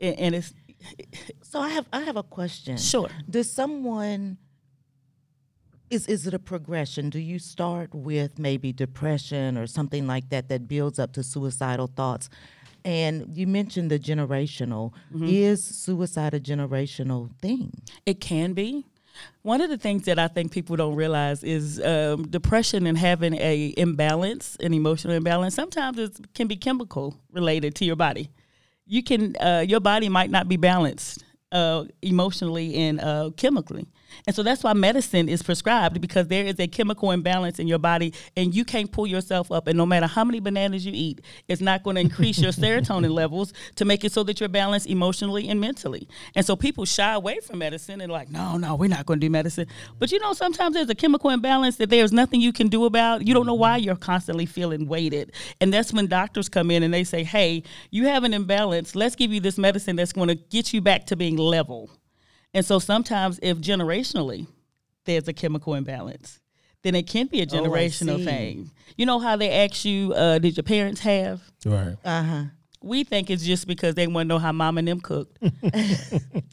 and 0.00 0.34
it's 0.34 0.52
So 1.42 1.60
I 1.60 1.70
have 1.70 1.86
I 1.92 2.00
have 2.00 2.16
a 2.16 2.22
question. 2.22 2.76
Sure. 2.76 3.08
Does 3.28 3.50
someone 3.50 4.38
is 5.90 6.06
is 6.06 6.26
it 6.26 6.34
a 6.34 6.38
progression? 6.38 7.10
Do 7.10 7.18
you 7.18 7.38
start 7.38 7.94
with 7.94 8.38
maybe 8.38 8.72
depression 8.72 9.56
or 9.56 9.66
something 9.66 10.06
like 10.06 10.28
that 10.30 10.48
that 10.48 10.68
builds 10.68 10.98
up 10.98 11.12
to 11.14 11.22
suicidal 11.22 11.86
thoughts? 11.86 12.28
And 12.84 13.36
you 13.36 13.46
mentioned 13.46 13.90
the 13.90 13.98
generational. 13.98 14.92
Mm-hmm. 15.12 15.26
Is 15.26 15.64
suicide 15.64 16.34
a 16.34 16.40
generational 16.40 17.30
thing? 17.40 17.82
It 18.04 18.20
can 18.20 18.52
be. 18.52 18.86
One 19.42 19.62
of 19.62 19.70
the 19.70 19.78
things 19.78 20.04
that 20.04 20.18
I 20.18 20.28
think 20.28 20.52
people 20.52 20.76
don't 20.76 20.94
realize 20.94 21.42
is 21.42 21.80
um, 21.80 22.28
depression 22.28 22.86
and 22.86 22.98
having 22.98 23.34
a 23.34 23.72
imbalance, 23.78 24.56
an 24.60 24.74
emotional 24.74 25.14
imbalance. 25.14 25.54
Sometimes 25.54 25.98
it 25.98 26.34
can 26.34 26.46
be 26.46 26.56
chemical 26.56 27.16
related 27.32 27.74
to 27.76 27.86
your 27.86 27.96
body. 27.96 28.30
You 28.86 29.02
can, 29.02 29.34
uh, 29.40 29.64
your 29.66 29.80
body 29.80 30.08
might 30.08 30.30
not 30.30 30.48
be 30.48 30.56
balanced 30.56 31.24
uh, 31.52 31.84
emotionally 32.02 32.76
and 32.76 33.00
uh, 33.00 33.30
chemically, 33.36 33.86
and 34.26 34.34
so 34.34 34.42
that's 34.42 34.62
why 34.62 34.72
medicine 34.72 35.28
is 35.28 35.42
prescribed 35.42 36.00
because 36.00 36.28
there 36.28 36.44
is 36.44 36.58
a 36.58 36.66
chemical 36.66 37.10
imbalance 37.10 37.58
in 37.58 37.66
your 37.66 37.78
body, 37.78 38.12
and 38.36 38.54
you 38.54 38.64
can't 38.64 38.90
pull 38.90 39.06
yourself 39.06 39.50
up. 39.52 39.66
And 39.66 39.76
no 39.76 39.86
matter 39.86 40.06
how 40.06 40.24
many 40.24 40.40
bananas 40.40 40.86
you 40.86 40.92
eat, 40.94 41.20
it's 41.48 41.60
not 41.60 41.82
going 41.82 41.96
to 41.96 42.00
increase 42.00 42.38
your 42.38 42.52
serotonin 42.52 43.10
levels 43.10 43.52
to 43.76 43.84
make 43.84 44.04
it 44.04 44.12
so 44.12 44.22
that 44.24 44.40
you're 44.40 44.48
balanced 44.48 44.86
emotionally 44.86 45.48
and 45.48 45.60
mentally. 45.60 46.08
And 46.34 46.44
so 46.44 46.56
people 46.56 46.84
shy 46.84 47.12
away 47.12 47.40
from 47.40 47.58
medicine 47.58 48.00
and 48.00 48.10
like, 48.10 48.30
no, 48.30 48.56
no, 48.56 48.74
we're 48.74 48.88
not 48.88 49.06
going 49.06 49.20
to 49.20 49.26
do 49.26 49.30
medicine. 49.30 49.66
But 49.98 50.12
you 50.12 50.18
know, 50.18 50.32
sometimes 50.32 50.74
there's 50.74 50.90
a 50.90 50.94
chemical 50.94 51.30
imbalance 51.30 51.76
that 51.76 51.90
there's 51.90 52.12
nothing 52.12 52.40
you 52.40 52.52
can 52.52 52.68
do 52.68 52.84
about. 52.84 53.26
You 53.26 53.34
don't 53.34 53.46
know 53.46 53.54
why 53.54 53.76
you're 53.76 53.96
constantly 53.96 54.46
feeling 54.46 54.86
weighted, 54.86 55.32
and 55.60 55.72
that's 55.72 55.92
when 55.92 56.06
doctors 56.06 56.48
come 56.48 56.70
in 56.70 56.82
and 56.82 56.92
they 56.92 57.04
say, 57.04 57.24
hey, 57.24 57.62
you 57.90 58.06
have 58.06 58.24
an 58.24 58.34
imbalance. 58.34 58.94
Let's 58.94 59.16
give 59.16 59.32
you 59.32 59.40
this 59.40 59.58
medicine 59.58 59.96
that's 59.96 60.12
going 60.12 60.28
to 60.28 60.34
get 60.34 60.72
you 60.72 60.80
back 60.80 61.06
to 61.06 61.16
being 61.16 61.36
level. 61.36 61.90
And 62.54 62.64
so 62.64 62.78
sometimes, 62.78 63.38
if 63.42 63.58
generationally 63.58 64.46
there's 65.04 65.28
a 65.28 65.32
chemical 65.32 65.74
imbalance, 65.74 66.40
then 66.82 66.94
it 66.94 67.06
can 67.06 67.26
be 67.26 67.40
a 67.40 67.44
Oh, 67.44 67.46
generational 67.46 68.18
see. 68.18 68.24
thing. 68.24 68.70
You 68.96 69.06
know 69.06 69.18
how 69.18 69.36
they 69.36 69.50
ask 69.50 69.84
you, 69.84 70.12
uh, 70.14 70.38
did 70.38 70.56
your 70.56 70.64
parents 70.64 71.00
have? 71.00 71.42
Right. 71.64 71.96
Uh 72.04 72.22
huh. 72.22 72.44
We 72.86 73.04
think 73.04 73.30
it's 73.30 73.44
just 73.44 73.66
because 73.66 73.94
they 73.94 74.06
want 74.06 74.26
to 74.26 74.34
know 74.34 74.38
how 74.38 74.52
mom 74.52 74.78
and 74.78 74.86
them 74.86 75.00
cooked. 75.00 75.38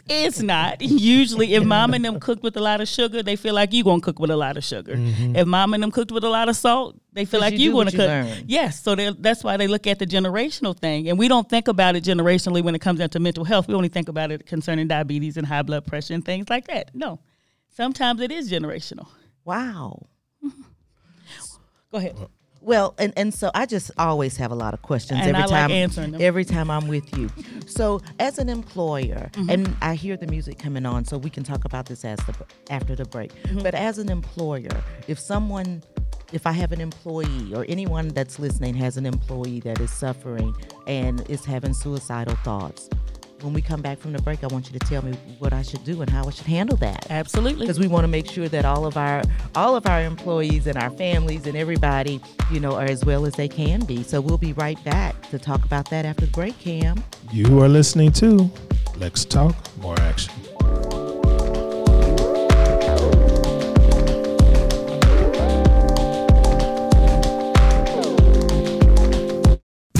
it's 0.09 0.41
not. 0.41 0.81
Usually, 0.81 1.53
if 1.53 1.63
mom 1.63 1.93
and 1.93 2.03
them 2.03 2.19
cooked 2.19 2.41
with 2.41 2.57
a 2.57 2.59
lot 2.59 2.81
of 2.81 2.87
sugar, 2.87 3.21
they 3.21 3.35
feel 3.35 3.53
like 3.53 3.71
you're 3.71 3.83
gonna 3.83 4.01
cook 4.01 4.19
with 4.19 4.31
a 4.31 4.35
lot 4.35 4.57
of 4.57 4.63
sugar. 4.63 4.95
Mm-hmm. 4.95 5.35
If 5.35 5.47
mom 5.47 5.73
and 5.73 5.83
them 5.83 5.91
cooked 5.91 6.11
with 6.11 6.23
a 6.23 6.29
lot 6.29 6.49
of 6.49 6.55
salt, 6.55 6.99
they 7.13 7.25
feel 7.25 7.39
like 7.39 7.53
you 7.53 7.59
you, 7.59 7.69
do 7.71 7.77
gonna 7.77 7.91
cook. 7.91 7.99
learn. 7.99 8.43
Yes, 8.47 8.81
so 8.81 8.95
that's 8.95 9.43
why 9.43 9.57
they 9.57 9.67
look 9.67 9.85
at 9.85 9.99
the 9.99 10.07
generational 10.07 10.77
thing, 10.77 11.07
and 11.07 11.19
we 11.19 11.27
don't 11.27 11.47
think 11.47 11.67
about 11.67 11.95
it 11.95 12.03
generationally 12.03 12.63
when 12.63 12.73
it 12.73 12.79
comes 12.79 12.99
down 12.99 13.09
to 13.09 13.19
mental 13.19 13.43
health. 13.43 13.67
We 13.67 13.75
only 13.75 13.89
think 13.89 14.09
about 14.09 14.31
it 14.31 14.45
concerning 14.47 14.87
diabetes 14.87 15.37
and 15.37 15.45
high 15.45 15.61
blood 15.61 15.85
pressure 15.85 16.13
and 16.15 16.25
things 16.25 16.49
like 16.49 16.67
that. 16.67 16.95
No, 16.95 17.19
sometimes 17.75 18.21
it 18.21 18.31
is 18.31 18.51
generational. 18.51 19.07
Wow. 19.45 20.07
Go 21.91 21.99
ahead. 21.99 22.15
Well, 22.63 22.95
and, 22.97 23.11
and 23.17 23.33
so 23.33 23.51
I 23.53 23.65
just 23.65 23.91
always 23.97 24.37
have 24.37 24.51
a 24.51 24.55
lot 24.55 24.73
of 24.73 24.81
questions 24.81 25.19
And 25.19 25.29
every 25.29 25.41
I 25.43 25.45
like 25.45 25.49
time 25.49 25.71
answering 25.71 26.11
them. 26.11 26.21
every 26.21 26.45
time 26.45 26.71
I'm 26.71 26.87
with 26.87 27.15
you. 27.17 27.29
So 27.67 28.01
as 28.19 28.37
an 28.39 28.49
employer, 28.49 29.29
Mm-hmm. 29.33 29.49
and 29.49 29.75
I 29.81 29.95
hear 29.95 30.15
the 30.17 30.27
music 30.27 30.59
coming 30.59 30.85
on, 30.85 31.05
so 31.05 31.17
we 31.17 31.29
can 31.29 31.43
talk 31.43 31.65
about 31.65 31.85
this 31.87 32.05
as 32.05 32.19
the 32.19 32.33
after 32.69 32.95
the 32.95 33.05
break. 33.05 33.31
Mm-hmm. 33.43 33.59
But 33.63 33.73
as 33.75 33.97
an 33.97 34.09
employer, 34.09 34.69
if 35.07 35.19
someone 35.19 35.83
if 36.31 36.47
I 36.47 36.51
have 36.51 36.71
an 36.71 36.81
employee 36.81 37.53
or 37.53 37.63
anyone 37.69 38.07
that's 38.07 38.39
listening 38.39 38.73
has 38.75 38.97
an 38.97 39.05
employee 39.05 39.59
that 39.61 39.79
is 39.79 39.91
suffering 39.91 40.55
and 40.87 41.21
is 41.29 41.45
having 41.45 41.73
suicidal 41.75 42.35
thoughts, 42.37 42.89
when 43.43 43.53
we 43.53 43.61
come 43.61 43.81
back 43.81 43.99
from 43.99 44.13
the 44.13 44.21
break, 44.21 44.43
I 44.43 44.47
want 44.47 44.71
you 44.71 44.79
to 44.79 44.85
tell 44.85 45.03
me 45.03 45.11
what 45.39 45.53
I 45.53 45.61
should 45.61 45.83
do 45.83 46.01
and 46.01 46.09
how 46.09 46.25
I 46.25 46.29
should 46.31 46.45
handle 46.47 46.77
that 46.77 47.07
Absolutely. 47.09 47.61
because 47.65 47.79
we 47.79 47.87
want 47.87 48.03
to 48.05 48.07
make 48.07 48.29
sure 48.29 48.47
that 48.47 48.65
all 48.65 48.85
of 48.85 48.95
our 48.97 49.21
all 49.55 49.75
of 49.75 49.85
our 49.85 50.01
employees 50.01 50.67
and 50.67 50.77
our 50.77 50.89
families 50.91 51.45
and 51.45 51.55
everybody 51.57 52.21
you 52.51 52.59
know 52.59 52.75
are 52.75 52.85
as 52.85 53.03
well 53.03 53.25
as 53.25 53.33
they 53.33 53.47
can 53.47 53.81
be 53.85 54.01
so 54.03 54.21
we'll 54.21 54.37
be 54.37 54.53
right 54.53 54.81
back 54.83 55.29
to 55.29 55.37
talk 55.37 55.63
about 55.65 55.89
that 55.89 56.05
after 56.05 56.25
the 56.25 56.31
break 56.31 56.57
cam 56.59 57.03
You 57.31 57.61
are 57.61 57.69
listening 57.69 58.11
to 58.13 58.49
Let's 58.97 59.25
Talk 59.25 59.55
More 59.77 59.99
Action. 59.99 60.33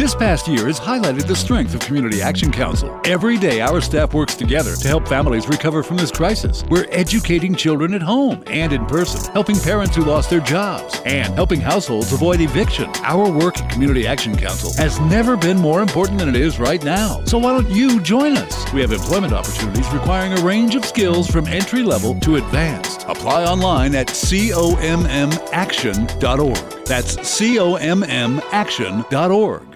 This 0.03 0.13
past 0.13 0.49
year 0.49 0.67
has 0.67 0.81
highlighted 0.81 1.27
the 1.27 1.35
strength 1.35 1.73
of 1.73 1.79
Community 1.79 2.21
Action 2.21 2.51
Council. 2.51 2.99
Every 3.05 3.37
day, 3.37 3.61
our 3.61 3.79
staff 3.79 4.13
works 4.13 4.35
together 4.35 4.75
to 4.75 4.87
help 4.89 5.07
families 5.07 5.47
recover 5.47 5.81
from 5.81 5.95
this 5.95 6.11
crisis. 6.11 6.65
We're 6.69 6.87
educating 6.89 7.55
children 7.55 7.93
at 7.93 8.01
home 8.01 8.43
and 8.47 8.73
in 8.73 8.85
person, 8.87 9.31
helping 9.31 9.57
parents 9.57 9.95
who 9.95 10.03
lost 10.03 10.29
their 10.29 10.41
jobs, 10.41 10.99
and 11.05 11.33
helping 11.35 11.61
households 11.61 12.11
avoid 12.11 12.41
eviction. 12.41 12.91
Our 13.03 13.31
work 13.31 13.57
at 13.59 13.71
Community 13.71 14.05
Action 14.05 14.35
Council 14.35 14.73
has 14.73 14.99
never 14.99 15.37
been 15.37 15.57
more 15.57 15.81
important 15.81 16.19
than 16.19 16.27
it 16.27 16.35
is 16.35 16.59
right 16.59 16.83
now. 16.83 17.23
So 17.23 17.37
why 17.37 17.53
don't 17.53 17.69
you 17.69 18.01
join 18.01 18.35
us? 18.35 18.73
We 18.73 18.81
have 18.81 18.91
employment 18.91 19.31
opportunities 19.31 19.89
requiring 19.93 20.37
a 20.37 20.41
range 20.41 20.75
of 20.75 20.83
skills 20.83 21.31
from 21.31 21.47
entry 21.47 21.81
level 21.81 22.19
to 22.19 22.35
advanced. 22.35 23.05
Apply 23.07 23.45
online 23.45 23.95
at 23.95 24.07
commaction.org. 24.07 26.57
That's 26.85 27.39
commaction.org. 27.39 29.72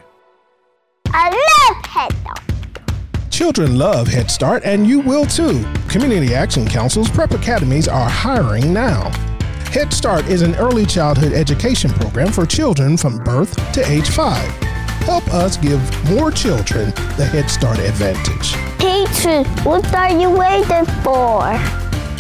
Head 1.98 2.14
Start. 2.18 3.32
Children 3.32 3.80
love 3.80 4.08
Head 4.08 4.30
Start, 4.30 4.64
and 4.64 4.86
you 4.86 5.00
will 5.00 5.26
too. 5.26 5.66
Community 5.90 6.36
Action 6.36 6.68
Council's 6.68 7.10
prep 7.10 7.32
academies 7.32 7.88
are 7.88 8.08
hiring 8.08 8.72
now. 8.72 9.10
Head 9.72 9.92
Start 9.92 10.28
is 10.28 10.44
an 10.44 10.54
early 10.58 10.86
childhood 10.86 11.34
education 11.34 11.90
program 11.90 12.32
for 12.32 12.46
children 12.46 12.98
from 12.98 13.18
birth 13.24 13.56
to 13.74 13.84
age 13.90 14.10
five. 14.10 14.48
Help 15.08 15.28
us 15.34 15.58
give 15.58 15.82
more 16.12 16.30
children 16.30 16.92
the 17.18 17.26
Head 17.26 17.50
Start 17.50 17.80
advantage. 17.80 18.52
Teacher, 18.78 19.44
what 19.64 19.92
are 19.96 20.12
you 20.12 20.30
waiting 20.30 20.86
for? 21.02 21.42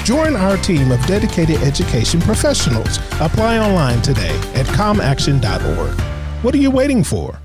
Join 0.03 0.36
our 0.36 0.57
team 0.57 0.91
of 0.91 1.05
dedicated 1.05 1.57
education 1.57 2.19
professionals. 2.22 2.98
Apply 3.22 3.60
online 3.60 4.01
today 4.01 4.36
at 4.55 4.65
commaction.org. 4.69 6.01
What 6.41 6.55
are 6.55 6.60
you 6.60 6.72
waiting 6.72 7.03
for? 7.03 7.39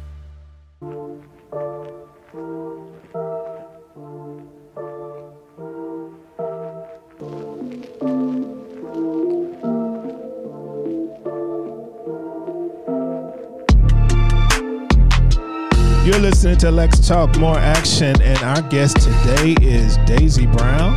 You're 16.05 16.19
listening 16.19 16.57
to 16.59 16.73
Let's 16.73 17.07
Talk 17.07 17.37
More 17.39 17.57
Action, 17.57 18.21
and 18.23 18.37
our 18.41 18.61
guest 18.63 18.97
today 18.97 19.55
is 19.63 19.99
Daisy 19.99 20.47
Brown. 20.47 20.97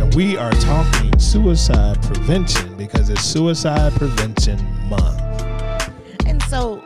And 0.00 0.12
we 0.16 0.36
are 0.36 0.50
talking 0.50 1.16
suicide 1.20 2.02
prevention 2.02 2.76
because 2.76 3.10
it's 3.10 3.22
Suicide 3.22 3.92
Prevention 3.92 4.58
Month. 4.88 5.20
and 6.26 6.42
so 6.44 6.82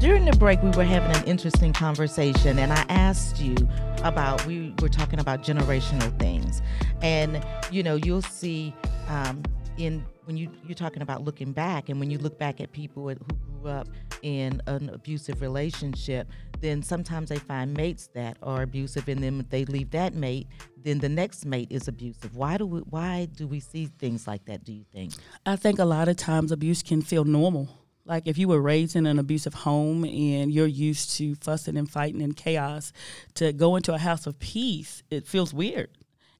during 0.00 0.26
the 0.26 0.36
break 0.38 0.62
we 0.62 0.68
were 0.72 0.84
having 0.84 1.16
an 1.16 1.24
interesting 1.24 1.72
conversation 1.72 2.58
and 2.58 2.72
i 2.74 2.84
asked 2.90 3.40
you 3.40 3.54
about 4.02 4.44
we 4.44 4.74
were 4.82 4.88
talking 4.88 5.18
about 5.20 5.42
generational 5.42 6.18
things 6.18 6.60
and 7.00 7.42
you 7.70 7.82
know 7.82 7.94
you'll 7.94 8.20
see 8.20 8.74
um, 9.08 9.42
in 9.78 10.04
when 10.24 10.36
you 10.36 10.50
you're 10.64 10.74
talking 10.74 11.02
about 11.02 11.22
looking 11.22 11.52
back 11.52 11.88
and 11.88 12.00
when 12.00 12.10
you 12.10 12.18
look 12.18 12.38
back 12.38 12.60
at 12.60 12.72
people 12.72 13.08
who 13.08 13.14
grew 13.14 13.70
up 13.70 13.88
in 14.22 14.60
an 14.66 14.90
abusive 14.90 15.40
relationship 15.40 16.28
then 16.60 16.82
sometimes 16.82 17.28
they 17.28 17.38
find 17.38 17.74
mates 17.76 18.08
that 18.14 18.36
are 18.42 18.62
abusive 18.62 19.08
and 19.08 19.22
then 19.22 19.40
if 19.40 19.50
they 19.50 19.64
leave 19.66 19.90
that 19.90 20.14
mate 20.14 20.46
then 20.82 20.98
the 20.98 21.08
next 21.08 21.44
mate 21.44 21.68
is 21.70 21.88
abusive 21.88 22.34
why 22.36 22.56
do 22.56 22.66
we 22.66 22.80
why 22.80 23.26
do 23.36 23.46
we 23.46 23.60
see 23.60 23.86
things 23.98 24.26
like 24.26 24.44
that 24.46 24.64
do 24.64 24.72
you 24.72 24.84
think 24.92 25.12
I 25.46 25.56
think 25.56 25.78
a 25.78 25.84
lot 25.84 26.08
of 26.08 26.16
times 26.16 26.52
abuse 26.52 26.82
can 26.82 27.02
feel 27.02 27.24
normal. 27.24 27.68
Like 28.06 28.26
if 28.26 28.36
you 28.36 28.48
were 28.48 28.60
raised 28.60 28.96
in 28.96 29.06
an 29.06 29.18
abusive 29.18 29.54
home 29.54 30.04
and 30.04 30.52
you're 30.52 30.66
used 30.66 31.16
to 31.16 31.34
fussing 31.36 31.76
and 31.76 31.90
fighting 31.90 32.22
and 32.22 32.36
chaos, 32.36 32.92
to 33.34 33.52
go 33.52 33.76
into 33.76 33.94
a 33.94 33.98
house 33.98 34.26
of 34.26 34.38
peace, 34.38 35.02
it 35.10 35.26
feels 35.26 35.54
weird. 35.54 35.90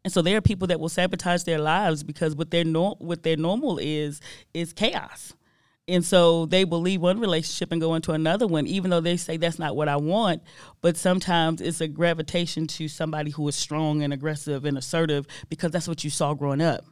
And 0.05 0.13
so 0.13 0.23
there 0.23 0.37
are 0.37 0.43
people 0.43 0.69
that 0.69 0.79
will 0.79 0.89
sabotage 0.89 1.45
their 1.45 1.59
lives 1.59 2.03
because 2.03 2.37
what 2.37 2.51
their 2.51 2.65
nor- 2.65 2.97
what 2.99 3.23
their 3.23 3.37
normal 3.37 3.79
is 3.79 4.21
is 4.53 4.73
chaos. 4.73 5.33
And 5.87 6.05
so 6.05 6.47
they 6.47 6.65
will 6.65 6.81
leave 6.81 7.03
one 7.03 7.21
relationship 7.21 7.71
and 7.71 7.81
go 7.81 7.95
into 7.95 8.13
another 8.13 8.47
one, 8.47 8.67
even 8.67 8.91
though 8.91 9.03
they 9.03 9.19
say 9.19 9.37
that's 9.37 9.59
not 9.59 9.77
what 9.77 9.89
I 9.89 9.97
want. 9.97 10.43
But 10.81 10.97
sometimes 10.97 11.61
it's 11.61 11.83
a 11.83 11.89
gravitation 11.89 12.67
to 12.69 12.89
somebody 12.89 13.31
who 13.31 13.47
is 13.49 13.57
strong 13.57 14.03
and 14.03 14.13
aggressive 14.13 14.65
and 14.65 14.79
assertive 14.79 15.27
because 15.51 15.73
that's 15.73 15.89
what 15.89 16.03
you 16.03 16.11
saw 16.11 16.33
growing 16.33 16.63
up 16.63 16.85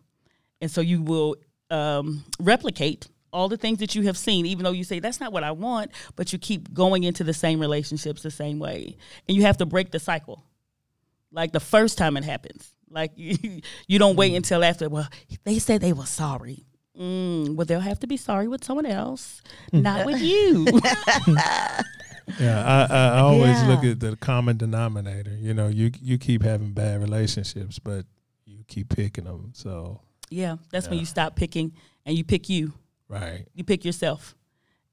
and 0.63 0.71
so 0.71 0.81
you 0.81 1.03
will 1.03 1.37
um, 1.71 2.25
replicate 2.41 3.09
all 3.33 3.49
the 3.49 3.57
things 3.59 3.79
that 3.79 3.95
you 3.95 4.03
have 4.03 4.17
seen 4.17 4.47
even 4.47 4.65
though 4.65 4.73
you 4.73 4.85
say 4.85 5.01
that's 5.01 5.21
not 5.21 5.33
what 5.33 5.43
i 5.45 5.51
want 5.51 5.91
but 6.17 6.33
you 6.33 6.39
keep 6.39 6.73
going 6.73 7.03
into 7.03 7.25
the 7.25 7.35
same 7.35 7.61
relationships 7.61 8.23
the 8.23 8.31
same 8.31 8.59
way 8.59 8.97
and 9.29 9.37
you 9.37 9.43
have 9.43 9.57
to 9.57 9.67
break 9.67 9.91
the 9.91 9.99
cycle 9.99 10.45
like 11.33 11.53
the 11.53 11.61
first 11.61 11.99
time 11.99 12.17
it 12.17 12.25
happens 12.25 12.75
like 12.93 13.13
you, 13.17 13.37
you 13.87 13.99
don't 13.99 14.17
wait 14.17 14.35
until 14.35 14.63
after 14.65 14.89
well 14.89 15.09
they 15.45 15.59
said 15.59 15.81
they 15.81 15.93
were 15.93 16.07
sorry 16.07 16.65
mm, 16.99 17.55
well 17.55 17.65
they'll 17.65 17.81
have 17.81 18.01
to 18.01 18.07
be 18.07 18.17
sorry 18.17 18.49
with 18.49 18.65
someone 18.65 18.87
else 18.87 19.43
not 19.73 20.07
with 20.07 20.21
you 20.31 20.67
Yeah, 22.39 22.87
I, 22.89 22.95
I, 22.95 23.19
always 23.19 23.61
Yeah. 23.61 23.69
look 23.69 23.85
at 23.85 24.01
the 24.01 24.17
common 24.17 24.57
denominator. 24.57 25.37
You 25.37 25.55
know, 25.55 25.67
you 25.69 25.91
you 26.01 26.19
keep 26.19 26.43
having 26.43 26.73
bad 26.73 27.01
relationships, 27.03 27.81
but 27.81 28.07
you 28.47 28.63
keep 28.69 28.89
picking 28.91 29.25
them. 29.25 29.51
So, 29.55 30.01
yeah 30.31 30.57
that's 30.71 30.89
when 30.89 30.99
you 30.99 31.05
stop 31.05 31.35
picking 31.37 31.73
and 32.07 32.17
you 32.17 32.25
pick 32.25 32.49
you 32.49 32.73
right. 33.09 33.45
you 33.55 33.65
pick 33.65 33.85
yourself 33.85 34.35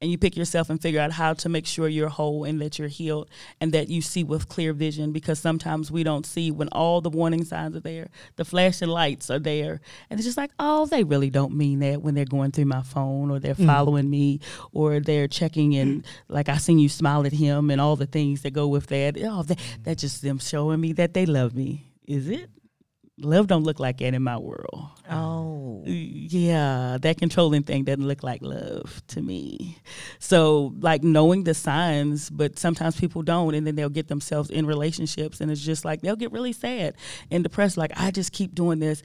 and 0.02 0.12
you 0.12 0.18
pick 0.18 0.38
yourself 0.38 0.70
and 0.70 0.82
figure 0.82 1.00
out 1.00 1.12
how 1.12 1.34
to 1.34 1.50
make 1.50 1.66
sure 1.66 1.88
you're 1.88 2.10
whole 2.10 2.44
and 2.44 2.62
that 2.62 2.80
you're 2.80 2.88
healed 2.88 3.30
and 3.60 3.74
that 3.74 3.90
you 3.90 4.02
see 4.02 4.24
with 4.24 4.48
clear 4.48 4.74
vision 4.74 5.12
because 5.12 5.40
sometimes 5.40 5.92
we 5.92 6.04
don't 6.04 6.26
see 6.26 6.52
when 6.52 6.70
all 6.70 7.02
the 7.02 7.10
warning 7.10 7.44
signs 7.44 7.76
are 7.76 7.82
there 7.82 8.10
the 8.36 8.46
flashing 8.46 8.88
lights 8.90 9.30
are 9.30 9.40
there 9.40 9.82
and 10.10 10.20
it's 10.20 10.26
just 10.26 10.38
like 10.38 10.52
oh 10.60 10.86
they 10.86 11.04
really 11.04 11.30
don't 11.30 11.56
mean 11.56 11.80
that 11.80 12.02
when 12.02 12.16
they're 12.16 12.26
going 12.26 12.52
through 12.52 12.66
my 12.66 12.82
phone 12.82 13.30
or 13.30 13.40
they're 13.40 13.54
mm-hmm. 13.54 13.68
following 13.68 14.10
me 14.10 14.40
or 14.72 15.00
they're 15.00 15.28
checking 15.28 15.76
and 15.76 16.06
like 16.28 16.50
i 16.50 16.58
seen 16.58 16.80
you 16.80 16.90
smile 16.90 17.26
at 17.26 17.34
him 17.34 17.70
and 17.70 17.82
all 17.82 17.96
the 17.96 18.06
things 18.06 18.42
that 18.42 18.52
go 18.52 18.68
with 18.68 18.88
that. 18.88 19.18
Oh 19.22 19.44
that, 19.44 19.60
that's 19.84 20.02
just 20.02 20.22
them 20.22 20.40
showing 20.40 20.82
me 20.82 20.94
that 20.94 21.14
they 21.14 21.26
love 21.26 21.56
me. 21.56 21.92
Is 22.06 22.30
it 22.30 22.50
love 23.20 23.48
don't 23.48 23.64
look 23.64 23.80
like 23.80 23.98
that 23.98 24.14
in 24.14 24.24
my 24.24 24.38
world 24.38 24.90
oh 25.10 25.84
yeah, 25.86 26.98
that 27.02 27.18
controlling 27.18 27.64
thing 27.64 27.84
doesn't 27.84 28.08
look 28.08 28.24
like 28.24 28.42
love 28.42 29.02
to 29.08 29.22
me. 29.22 29.78
So, 30.20 30.74
like 30.80 31.04
knowing 31.04 31.44
the 31.44 31.54
signs, 31.54 32.30
but 32.30 32.60
sometimes 32.60 33.00
people 33.00 33.22
don't, 33.22 33.56
and 33.56 33.66
then 33.66 33.76
they'll 33.76 33.90
get 33.90 34.08
themselves 34.08 34.50
in 34.50 34.66
relationships, 34.66 35.42
and 35.42 35.52
it's 35.52 35.62
just 35.62 35.86
like 35.86 36.02
they'll 36.02 36.16
get 36.16 36.32
really 36.32 36.54
sad 36.54 36.96
and 37.32 37.44
depressed. 37.44 37.78
Like, 37.78 37.92
I 37.96 38.12
just 38.12 38.32
keep 38.32 38.54
doing 38.54 38.80
this. 38.80 39.02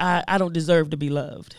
I, 0.00 0.24
I 0.26 0.38
don't 0.38 0.52
deserve 0.52 0.90
to 0.90 0.96
be 0.96 1.10
loved. 1.10 1.56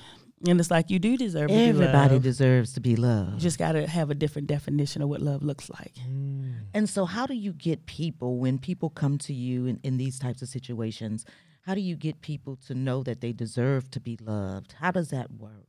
And 0.47 0.59
it's 0.59 0.69
like, 0.69 0.91
you 0.91 0.99
do 0.99 1.17
deserve 1.17 1.47
to 1.47 1.55
be 1.55 1.63
everybody 1.63 2.15
loved. 2.15 2.23
deserves 2.23 2.73
to 2.73 2.79
be 2.79 2.91
you 2.91 2.97
loved 2.97 3.39
just 3.39 3.57
got 3.57 3.71
to 3.71 3.87
have 3.87 4.11
a 4.11 4.15
different 4.15 4.47
definition 4.47 5.01
of 5.01 5.09
what 5.09 5.21
love 5.21 5.41
looks 5.41 5.69
like. 5.69 5.93
Mm. 6.07 6.65
And 6.73 6.89
so, 6.89 7.05
how 7.05 7.25
do 7.25 7.33
you 7.33 7.53
get 7.53 7.85
people 7.85 8.37
when 8.37 8.59
people 8.59 8.89
come 8.89 9.17
to 9.19 9.33
you 9.33 9.65
in, 9.65 9.79
in 9.83 9.97
these 9.97 10.19
types 10.19 10.41
of 10.41 10.49
situations? 10.49 11.25
How 11.65 11.73
do 11.73 11.81
you 11.81 11.95
get 11.95 12.21
people 12.21 12.57
to 12.67 12.75
know 12.75 13.01
that 13.03 13.21
they 13.21 13.33
deserve 13.33 13.89
to 13.91 13.99
be 13.99 14.17
loved? 14.21 14.75
How 14.79 14.91
does 14.91 15.09
that 15.09 15.31
work? 15.31 15.65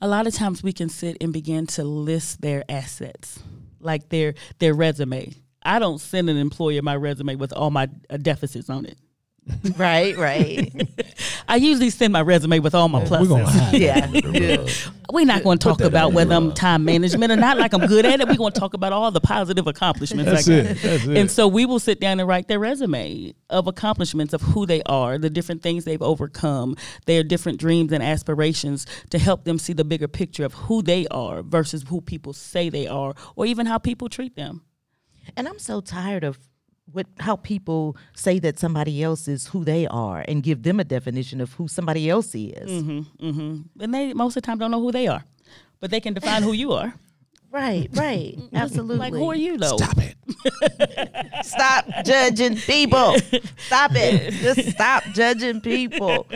a 0.00 0.08
lot 0.08 0.26
of 0.26 0.34
times 0.34 0.62
we 0.62 0.72
can 0.72 0.88
sit 0.88 1.16
and 1.20 1.32
begin 1.32 1.66
to 1.66 1.84
list 1.84 2.40
their 2.40 2.64
assets, 2.68 3.40
like 3.80 4.08
their 4.08 4.34
their 4.58 4.74
resume. 4.74 5.32
I 5.62 5.78
don't 5.78 6.00
send 6.00 6.30
an 6.30 6.36
employer 6.36 6.82
my 6.82 6.96
resume 6.96 7.36
with 7.36 7.52
all 7.52 7.70
my 7.70 7.88
uh, 8.08 8.16
deficits 8.18 8.70
on 8.70 8.86
it. 8.86 8.98
Right, 9.76 10.16
right. 10.16 10.72
I 11.48 11.56
usually 11.56 11.90
send 11.90 12.12
my 12.12 12.20
resume 12.22 12.58
with 12.58 12.74
all 12.74 12.88
my 12.88 12.98
We're 13.00 13.06
pluses. 13.06 13.28
gonna 13.28 13.46
hide 13.46 13.74
Yeah. 13.74 14.06
yeah. 14.12 14.66
We're 15.12 15.24
not 15.24 15.44
going 15.44 15.58
to 15.58 15.64
talk 15.64 15.80
about 15.82 16.12
whether 16.14 16.34
I'm 16.34 16.52
time 16.52 16.84
management 16.84 17.30
or 17.30 17.36
not, 17.36 17.58
like 17.58 17.72
I'm 17.72 17.86
good 17.86 18.04
at 18.04 18.20
it. 18.20 18.26
We're 18.26 18.34
going 18.34 18.52
to 18.52 18.58
talk 18.58 18.74
about 18.74 18.92
all 18.92 19.12
the 19.12 19.20
positive 19.20 19.68
accomplishments. 19.68 20.28
That's 20.30 20.48
I 20.48 20.62
got. 20.62 20.70
it. 20.72 20.78
That's 20.82 21.04
it. 21.06 21.16
And 21.16 21.30
so 21.30 21.46
we 21.46 21.64
will 21.64 21.78
sit 21.78 22.00
down 22.00 22.18
and 22.18 22.28
write 22.28 22.48
their 22.48 22.58
resume 22.58 23.32
of 23.48 23.68
accomplishments 23.68 24.34
of 24.34 24.42
who 24.42 24.66
they 24.66 24.82
are, 24.82 25.16
the 25.16 25.30
different 25.30 25.62
things 25.62 25.84
they've 25.84 26.02
overcome, 26.02 26.76
their 27.06 27.22
different 27.22 27.60
dreams 27.60 27.92
and 27.92 28.02
aspirations 28.02 28.84
to 29.10 29.18
help 29.20 29.44
them 29.44 29.60
see 29.60 29.72
the 29.72 29.84
bigger 29.84 30.08
picture 30.08 30.44
of 30.44 30.54
who 30.54 30.82
they 30.82 31.06
are 31.12 31.44
versus 31.44 31.84
who 31.88 32.00
people 32.00 32.32
say 32.32 32.68
they 32.68 32.88
are, 32.88 33.14
or 33.36 33.46
even 33.46 33.66
how 33.66 33.78
people 33.78 34.08
treat 34.08 34.34
them. 34.34 34.62
And 35.36 35.46
I'm 35.46 35.60
so 35.60 35.80
tired 35.80 36.24
of 36.24 36.36
what 36.92 37.06
how 37.18 37.36
people 37.36 37.96
say 38.14 38.38
that 38.38 38.58
somebody 38.58 39.02
else 39.02 39.28
is 39.28 39.48
who 39.48 39.64
they 39.64 39.86
are 39.86 40.24
and 40.28 40.42
give 40.42 40.62
them 40.62 40.80
a 40.80 40.84
definition 40.84 41.40
of 41.40 41.52
who 41.54 41.68
somebody 41.68 42.08
else 42.08 42.34
is. 42.34 42.70
Mm-hmm, 42.70 43.26
mm-hmm. 43.26 43.82
And 43.82 43.94
they 43.94 44.14
most 44.14 44.36
of 44.36 44.42
the 44.42 44.46
time 44.46 44.58
don't 44.58 44.70
know 44.70 44.80
who 44.80 44.92
they 44.92 45.06
are, 45.06 45.24
but 45.80 45.90
they 45.90 46.00
can 46.00 46.14
define 46.14 46.42
who 46.42 46.52
you 46.52 46.72
are. 46.72 46.94
Right, 47.50 47.88
right. 47.92 48.36
Absolutely. 48.52 48.98
Like, 48.98 49.12
who 49.14 49.30
are 49.30 49.36
you 49.36 49.56
though? 49.56 49.76
Stop 49.76 49.98
it. 49.98 50.16
Stop 51.44 51.86
judging 52.04 52.56
people. 52.56 53.16
Stop 53.56 53.92
it. 53.94 54.32
Just 54.34 54.70
stop 54.70 55.04
judging 55.14 55.60
people. 55.60 56.26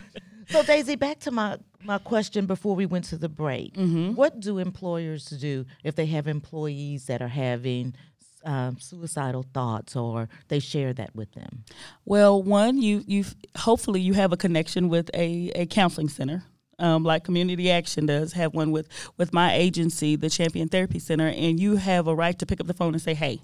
So 0.48 0.62
Daisy, 0.62 0.96
back 0.96 1.18
to 1.20 1.30
my 1.30 1.58
my 1.84 1.98
question 1.98 2.46
before 2.46 2.74
we 2.74 2.86
went 2.86 3.04
to 3.06 3.16
the 3.16 3.28
break. 3.28 3.74
Mm-hmm. 3.74 4.14
What 4.14 4.40
do 4.40 4.58
employers 4.58 5.26
do 5.26 5.66
if 5.84 5.94
they 5.94 6.06
have 6.06 6.26
employees 6.26 7.06
that 7.06 7.22
are 7.22 7.28
having 7.28 7.94
um, 8.44 8.78
suicidal 8.78 9.44
thoughts 9.54 9.96
or 9.96 10.28
they 10.48 10.58
share 10.58 10.92
that 10.94 11.14
with 11.14 11.32
them? 11.32 11.64
Well, 12.04 12.42
one, 12.42 12.80
you 12.80 13.02
you 13.06 13.24
hopefully 13.56 14.00
you 14.00 14.14
have 14.14 14.32
a 14.32 14.36
connection 14.36 14.88
with 14.88 15.10
a, 15.14 15.50
a 15.54 15.66
counseling 15.66 16.08
center. 16.08 16.44
Um, 16.78 17.04
like 17.04 17.24
Community 17.24 17.70
Action 17.70 18.06
does 18.06 18.32
have 18.32 18.54
one 18.54 18.70
with 18.70 18.88
with 19.18 19.32
my 19.32 19.54
agency, 19.54 20.16
the 20.16 20.30
Champion 20.30 20.68
Therapy 20.68 20.98
Center, 20.98 21.28
and 21.28 21.60
you 21.60 21.76
have 21.76 22.06
a 22.06 22.14
right 22.14 22.38
to 22.38 22.46
pick 22.46 22.60
up 22.60 22.66
the 22.66 22.74
phone 22.74 22.94
and 22.94 23.02
say, 23.02 23.14
"Hey, 23.14 23.42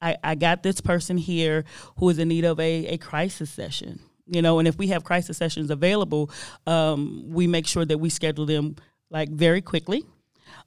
I, 0.00 0.16
I 0.22 0.34
got 0.36 0.62
this 0.62 0.80
person 0.80 1.18
here 1.18 1.64
who 1.96 2.08
is 2.08 2.18
in 2.18 2.28
need 2.28 2.44
of 2.44 2.60
a, 2.60 2.86
a 2.86 2.98
crisis 2.98 3.50
session." 3.50 4.00
You 4.26 4.42
know, 4.42 4.58
and 4.58 4.68
if 4.68 4.78
we 4.78 4.88
have 4.88 5.04
crisis 5.04 5.38
sessions 5.38 5.70
available, 5.70 6.30
um, 6.66 7.24
we 7.28 7.46
make 7.46 7.66
sure 7.66 7.84
that 7.84 7.98
we 7.98 8.10
schedule 8.10 8.46
them 8.46 8.76
like 9.10 9.30
very 9.30 9.62
quickly 9.62 10.04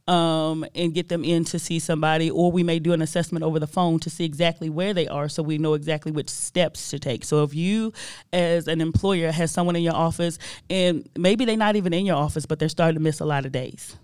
um, 0.08 0.66
and 0.76 0.94
get 0.94 1.10
them 1.10 1.24
in 1.24 1.46
to 1.46 1.60
see 1.60 1.80
somebody, 1.80 2.30
or 2.32 2.52
we 2.52 2.64
may 2.64 2.80
do 2.80 2.92
an 2.94 3.02
assessment 3.02 3.44
over 3.44 3.60
the 3.60 3.68
phone 3.68 4.00
to 4.00 4.10
see 4.10 4.26
exactly 4.26 4.70
where 4.70 4.94
they 4.94 5.08
are 5.08 5.30
so 5.30 5.44
we 5.44 5.58
know 5.58 5.74
exactly 5.74 6.12
which 6.12 6.30
steps 6.30 6.90
to 6.90 7.00
take. 7.00 7.24
So 7.24 7.44
if 7.44 7.54
you, 7.54 7.94
as 8.34 8.68
an 8.68 8.82
employer, 8.82 9.32
has 9.32 9.52
someone 9.52 9.76
in 9.76 9.84
your 9.84 9.96
office 9.96 10.38
and 10.70 11.08
maybe 11.18 11.46
they're 11.46 11.56
not 11.58 11.76
even 11.76 11.94
in 11.94 12.06
your 12.06 12.18
office, 12.18 12.46
but 12.46 12.60
they're 12.60 12.70
starting 12.70 12.96
to 12.96 13.02
miss 13.02 13.20
a 13.20 13.26
lot 13.26 13.46
of 13.46 13.52
days, 13.52 13.96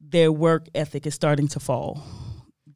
their 0.00 0.32
work 0.32 0.68
ethic 0.74 1.06
is 1.06 1.14
starting 1.14 1.48
to 1.48 1.60
fall. 1.60 2.02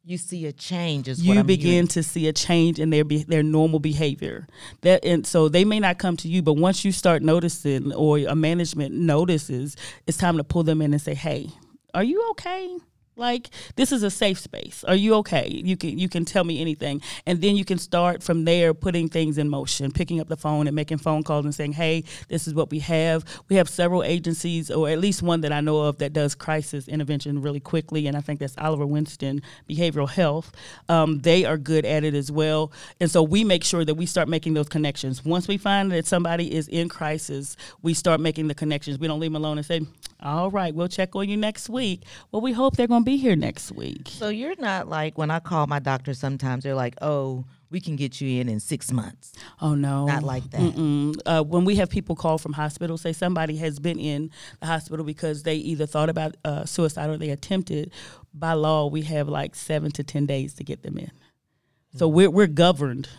You 0.05 0.17
see 0.17 0.45
a 0.47 0.51
change 0.51 1.07
is 1.07 1.23
You 1.25 1.41
begin 1.45 1.71
hearing. 1.71 1.87
to 1.87 2.03
see 2.03 2.27
a 2.27 2.33
change 2.33 2.77
in 2.77 2.89
their 2.89 3.05
be- 3.05 3.23
their 3.23 3.41
normal 3.41 3.79
behavior. 3.79 4.45
That 4.81 5.05
and 5.05 5.25
so 5.25 5.47
they 5.47 5.63
may 5.63 5.79
not 5.79 5.97
come 5.97 6.17
to 6.17 6.27
you, 6.27 6.41
but 6.41 6.55
once 6.55 6.83
you 6.83 6.91
start 6.91 7.21
noticing 7.21 7.93
or 7.93 8.17
a 8.17 8.35
management 8.35 8.93
notices, 8.93 9.77
it's 10.05 10.17
time 10.17 10.35
to 10.37 10.43
pull 10.43 10.63
them 10.63 10.81
in 10.81 10.91
and 10.91 11.01
say, 11.01 11.13
"Hey, 11.13 11.47
are 11.93 12.03
you 12.03 12.29
okay?" 12.31 12.77
Like 13.15 13.51
this 13.75 13.91
is 13.91 14.01
a 14.01 14.09
safe 14.09 14.39
space. 14.39 14.83
Are 14.85 14.95
you 14.95 15.13
okay? 15.15 15.47
You 15.47 15.77
can 15.77 15.99
you 15.99 16.09
can 16.09 16.25
tell 16.25 16.43
me 16.43 16.59
anything, 16.59 16.99
and 17.27 17.41
then 17.41 17.55
you 17.55 17.63
can 17.63 17.77
start 17.77 18.23
from 18.23 18.43
there, 18.45 18.73
putting 18.73 19.07
things 19.07 19.37
in 19.37 19.49
motion, 19.49 19.91
picking 19.91 20.19
up 20.19 20.29
the 20.29 20.35
phone 20.35 20.65
and 20.65 20.75
making 20.75 20.97
phone 20.97 21.21
calls 21.21 21.45
and 21.45 21.53
saying, 21.53 21.73
"Hey, 21.73 22.05
this 22.27 22.47
is 22.47 22.55
what 22.55 22.71
we 22.71 22.79
have." 22.79 23.23
We 23.49 23.55
have 23.57 23.69
several 23.69 24.01
agencies, 24.01 24.71
or 24.71 24.89
at 24.89 24.97
least 24.97 25.21
one 25.21 25.41
that 25.41 25.51
I 25.51 25.61
know 25.61 25.81
of 25.81 25.99
that 25.99 26.13
does 26.13 26.33
crisis 26.33 26.87
intervention 26.87 27.39
really 27.39 27.59
quickly, 27.59 28.07
and 28.07 28.17
I 28.17 28.21
think 28.21 28.39
that's 28.39 28.55
Oliver 28.57 28.87
Winston 28.87 29.43
Behavioral 29.69 30.09
Health. 30.09 30.51
Um, 30.89 31.19
they 31.19 31.45
are 31.45 31.57
good 31.57 31.85
at 31.85 32.03
it 32.03 32.15
as 32.15 32.31
well, 32.31 32.71
and 32.99 33.11
so 33.11 33.21
we 33.21 33.43
make 33.43 33.63
sure 33.63 33.85
that 33.85 33.93
we 33.93 34.07
start 34.07 34.27
making 34.27 34.55
those 34.55 34.69
connections. 34.69 35.23
Once 35.23 35.47
we 35.47 35.57
find 35.57 35.91
that 35.91 36.07
somebody 36.07 36.51
is 36.51 36.67
in 36.67 36.89
crisis, 36.89 37.57
we 37.83 37.93
start 37.93 38.19
making 38.19 38.47
the 38.47 38.55
connections. 38.55 38.97
We 38.97 39.07
don't 39.07 39.19
leave 39.19 39.31
them 39.31 39.43
alone 39.43 39.59
and 39.59 39.67
say, 39.67 39.81
"All 40.19 40.49
right, 40.49 40.73
we'll 40.73 40.87
check 40.87 41.15
on 41.15 41.29
you 41.29 41.37
next 41.37 41.69
week." 41.69 42.01
Well, 42.31 42.41
we 42.41 42.53
hope 42.53 42.75
they're 42.75 42.87
going 42.87 43.02
be 43.03 43.17
here 43.17 43.35
next 43.35 43.71
week. 43.71 44.07
So 44.09 44.29
you're 44.29 44.55
not 44.57 44.87
like 44.87 45.17
when 45.17 45.31
I 45.31 45.39
call 45.39 45.67
my 45.67 45.79
doctor 45.79 46.13
sometimes 46.13 46.63
they're 46.63 46.75
like, 46.75 46.95
"Oh, 47.01 47.45
we 47.69 47.79
can 47.79 47.95
get 47.95 48.21
you 48.21 48.41
in 48.41 48.49
in 48.49 48.59
6 48.59 48.91
months." 48.91 49.33
Oh 49.61 49.75
no, 49.75 50.05
Not 50.05 50.23
like 50.23 50.49
that. 50.51 51.21
Uh, 51.25 51.43
when 51.43 51.65
we 51.65 51.75
have 51.77 51.89
people 51.89 52.15
call 52.15 52.37
from 52.37 52.53
hospitals, 52.53 53.01
say 53.01 53.13
somebody 53.13 53.57
has 53.57 53.79
been 53.79 53.99
in 53.99 54.31
the 54.59 54.67
hospital 54.67 55.05
because 55.05 55.43
they 55.43 55.55
either 55.55 55.85
thought 55.85 56.09
about 56.09 56.35
uh, 56.45 56.65
suicide 56.65 57.09
or 57.09 57.17
they 57.17 57.29
attempted. 57.29 57.91
By 58.33 58.53
law, 58.53 58.87
we 58.87 59.03
have 59.03 59.27
like 59.29 59.55
seven 59.55 59.91
to 59.91 60.03
ten 60.03 60.25
days 60.25 60.53
to 60.55 60.63
get 60.63 60.83
them 60.83 60.97
in. 60.97 61.11
So 61.95 62.07
we're 62.07 62.29
we're 62.29 62.47
governed 62.47 63.09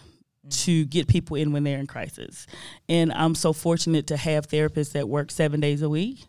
to 0.51 0.85
get 0.85 1.09
people 1.09 1.37
in 1.37 1.53
when 1.53 1.65
they're 1.65 1.79
in 1.79 1.87
crisis, 1.87 2.47
and 2.89 3.13
I'm 3.13 3.35
so 3.35 3.53
fortunate 3.53 4.07
to 4.09 4.17
have 4.17 4.49
therapists 4.49 4.93
that 4.93 5.09
work 5.09 5.31
seven 5.31 5.61
days 5.61 5.81
a 5.81 5.89
week. 5.89 6.27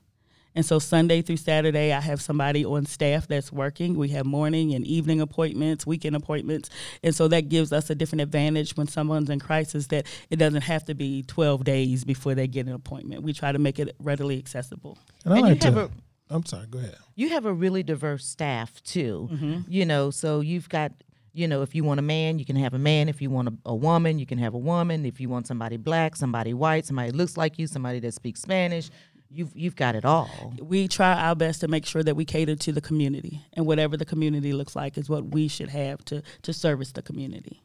And 0.56 0.65
so 0.65 0.80
Sunday 0.80 1.22
through 1.22 1.38
Saturday, 1.38 1.91
I 1.91 2.00
have 2.00 2.22
somebody 2.22 2.63
on 2.65 2.86
staff 2.86 3.28
that's 3.28 3.52
working. 3.52 3.96
We 3.96 4.10
have 4.10 4.26
morning 4.26 4.74
and 4.74 4.86
evening 4.88 5.20
appointments, 5.22 5.86
weekend 5.86 6.15
appointments. 6.15 6.70
And 7.04 7.13
so 7.13 7.28
that 7.28 7.50
gives 7.50 7.74
us 7.74 7.89
a 7.89 7.96
different 7.96 8.22
advantage 8.22 8.78
when 8.78 8.88
someone's 8.88 9.30
in 9.30 9.39
crisis 9.39 9.88
that 9.88 10.08
it 10.30 10.38
doesn't 10.38 10.62
have 10.63 10.86
to 10.86 10.94
be 10.96 11.24
12 11.24 11.63
days 11.65 12.04
before 12.06 12.36
they 12.36 12.48
get 12.48 12.68
an 12.68 12.74
appointment. 12.74 13.22
We 13.24 13.34
try 13.34 13.52
to 13.52 13.60
make 13.60 13.80
it 13.80 13.96
readily 14.00 14.38
accessible. 14.38 14.98
And 15.26 15.34
I 15.34 15.38
And 15.39 15.48
you 15.48 15.54
like 15.56 15.63
have 15.63 15.74
to. 15.76 15.84
a- 15.86 15.89
I'm 16.36 16.46
sorry. 16.46 16.65
Go 16.68 16.80
ahead. 16.80 16.96
you 17.15 17.30
have 17.30 17.46
a 17.46 17.54
really 17.54 17.84
diverse 17.84 18.26
staff 18.26 18.82
too. 18.84 19.30
Mm-hmm. 19.32 19.60
You 19.68 19.86
know, 19.86 20.10
so 20.10 20.39
you've 20.39 20.68
got, 20.70 20.91
you 21.34 21.48
know, 21.48 21.62
if 21.62 21.76
you 21.76 21.84
want 21.84 22.00
a 22.00 22.04
man, 22.04 22.39
you 22.39 22.46
can 22.46 22.56
have 22.56 22.74
a 22.74 22.80
man. 22.80 23.10
If 23.10 23.22
you 23.22 23.30
want 23.30 23.50
a, 23.50 23.54
a 23.65 23.76
woman, 23.76 24.18
you 24.18 24.26
can 24.26 24.38
have 24.39 24.54
a 24.56 24.58
woman. 24.58 25.06
If 25.06 25.20
you 25.20 25.30
want 25.30 25.46
somebody 25.48 25.78
black, 25.78 26.15
somebody 26.15 26.54
white, 26.54 26.86
somebody 26.86 27.12
looks 27.12 27.38
like 27.38 27.60
you, 27.60 27.68
somebody 27.68 28.00
that 28.00 28.13
speaks 28.15 28.41
Spanish, 28.41 28.89
you've 29.36 29.56
you've 29.56 29.76
got 29.76 29.95
it 29.95 30.06
all. 30.06 30.54
We 30.62 30.88
try 30.88 31.13
our 31.13 31.36
best 31.36 31.62
to 31.62 31.67
make 31.67 31.86
sure 31.86 32.04
that 32.04 32.15
we 32.15 32.26
cater 32.26 32.56
to 32.56 32.71
the 32.71 32.82
community, 32.82 33.41
and 33.54 33.65
whatever 33.65 33.98
the 33.98 34.06
community 34.06 34.54
looks 34.54 34.76
like 34.76 34.98
is 34.98 35.10
what 35.10 35.26
we 35.26 35.48
should 35.48 35.69
have 35.69 36.04
to, 36.06 36.24
to 36.43 36.54
service 36.54 36.91
the 36.91 37.02
community. 37.02 37.62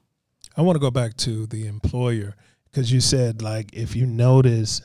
I 0.56 0.62
want 0.62 0.76
to 0.76 0.80
go 0.80 0.90
back 0.90 1.16
to 1.18 1.46
the 1.46 1.66
employer 1.66 2.35
because 2.70 2.92
you 2.92 3.00
said 3.00 3.42
like 3.42 3.70
if 3.72 3.94
you 3.94 4.06
notice, 4.06 4.83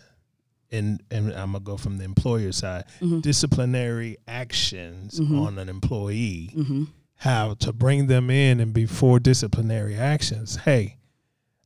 and 0.72 1.02
and 1.10 1.32
I'm 1.34 1.54
gonna 1.54 1.60
go 1.62 1.78
from 1.78 1.98
the 1.98 2.04
employer 2.04 2.52
side, 2.52 2.86
mm-hmm. 3.00 3.20
disciplinary 3.20 4.18
actions 4.28 5.20
mm-hmm. 5.20 5.40
on 5.40 5.58
an 5.58 5.70
employee, 5.70 6.52
mm-hmm. 6.56 6.84
how 7.16 7.56
to 7.56 7.74
bring 7.74 8.08
them 8.08 8.30
in 8.30 8.60
and 8.60 8.74
before 8.74 9.20
disciplinary 9.20 9.96
actions. 9.96 10.58
Hey, 10.58 10.98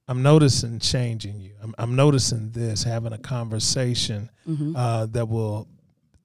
I'm 0.09 0.23
noticing 0.23 0.79
changing 0.79 1.39
you. 1.39 1.51
I'm, 1.61 1.75
I'm 1.77 1.95
noticing 1.95 2.49
this. 2.49 2.81
Having 2.83 3.13
a 3.13 3.19
conversation 3.19 4.31
mm-hmm. 4.47 4.75
uh, 4.75 5.05
that 5.05 5.29
will 5.29 5.67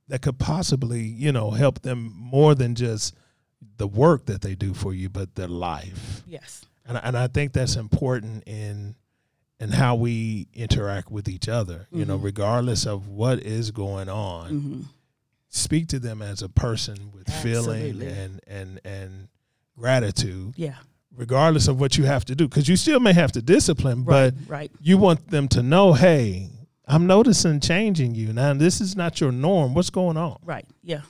that 0.08 0.22
could 0.22 0.38
possibly 0.38 1.02
you 1.02 1.32
know 1.32 1.50
help 1.50 1.82
them 1.82 2.14
more 2.16 2.54
than 2.54 2.74
just 2.74 3.14
the 3.76 3.86
work 3.86 4.24
that 4.26 4.40
they 4.40 4.54
do 4.54 4.72
for 4.72 4.94
you, 4.94 5.10
but 5.10 5.34
their 5.34 5.48
life 5.48 6.22
Yes. 6.26 6.64
and 6.86 6.96
I, 6.96 7.00
and 7.04 7.18
I 7.18 7.26
think 7.26 7.52
that's 7.52 7.76
important 7.76 8.44
in 8.46 8.94
in 9.60 9.70
how 9.70 9.96
we 9.96 10.48
interact 10.54 11.10
with 11.10 11.28
each 11.28 11.48
other. 11.48 11.86
You 11.92 12.06
know, 12.06 12.16
mm-hmm. 12.16 12.24
regardless 12.24 12.86
of 12.86 13.08
what 13.08 13.40
is 13.40 13.70
going 13.70 14.08
on, 14.08 14.50
mm-hmm. 14.50 14.80
speak 15.48 15.88
to 15.88 15.98
them 15.98 16.22
as 16.22 16.40
a 16.40 16.48
person 16.48 17.12
with 17.12 17.30
feeling 17.42 18.00
and 18.00 18.40
and 18.46 18.80
and 18.82 19.28
gratitude, 19.76 20.54
Yeah. 20.56 20.76
Regardless 21.16 21.68
of 21.68 21.80
what 21.80 21.96
you 21.96 22.04
have 22.04 22.24
to 22.26 22.34
do, 22.34 22.48
because 22.48 22.68
you 22.68 22.76
still 22.76 23.00
may 23.00 23.12
have 23.12 23.32
to 23.32 23.42
discipline, 23.42 24.02
but 24.02 24.34
right. 24.46 24.70
you 24.80 24.98
want 24.98 25.30
them 25.30 25.48
to 25.48 25.62
know, 25.62 25.92
hey. 25.92 26.50
I'm 26.86 27.06
noticing 27.06 27.60
changing 27.60 28.14
you 28.14 28.34
now. 28.34 28.52
This 28.52 28.78
is 28.78 28.94
not 28.94 29.18
your 29.18 29.32
norm. 29.32 29.72
What's 29.72 29.88
going 29.88 30.18
on? 30.18 30.36
Right. 30.44 30.66
Yeah. 30.82 31.00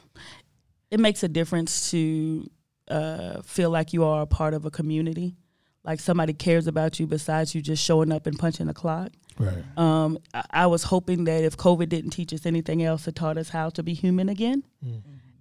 It 0.88 1.00
makes 1.00 1.24
a 1.24 1.28
difference 1.28 1.90
to 1.90 2.48
uh, 2.86 3.42
feel 3.42 3.70
like 3.70 3.92
you 3.92 4.04
are 4.04 4.22
a 4.22 4.26
part 4.26 4.54
of 4.54 4.64
a 4.66 4.70
community, 4.70 5.34
like 5.82 5.98
somebody 5.98 6.32
cares 6.32 6.68
about 6.68 7.00
you 7.00 7.08
besides 7.08 7.56
you 7.56 7.60
just 7.60 7.82
showing 7.82 8.12
up 8.12 8.28
and 8.28 8.38
punching 8.38 8.66
the 8.66 8.72
clock. 8.72 9.10
Right. 9.36 9.64
Um, 9.76 10.18
I, 10.32 10.44
I 10.50 10.66
was 10.68 10.84
hoping 10.84 11.24
that 11.24 11.42
if 11.42 11.56
COVID 11.56 11.88
didn't 11.88 12.10
teach 12.10 12.32
us 12.32 12.46
anything 12.46 12.84
else, 12.84 13.08
it 13.08 13.16
taught 13.16 13.36
us 13.36 13.48
how 13.48 13.70
to 13.70 13.82
be 13.82 13.94
human 13.94 14.28
again. 14.28 14.62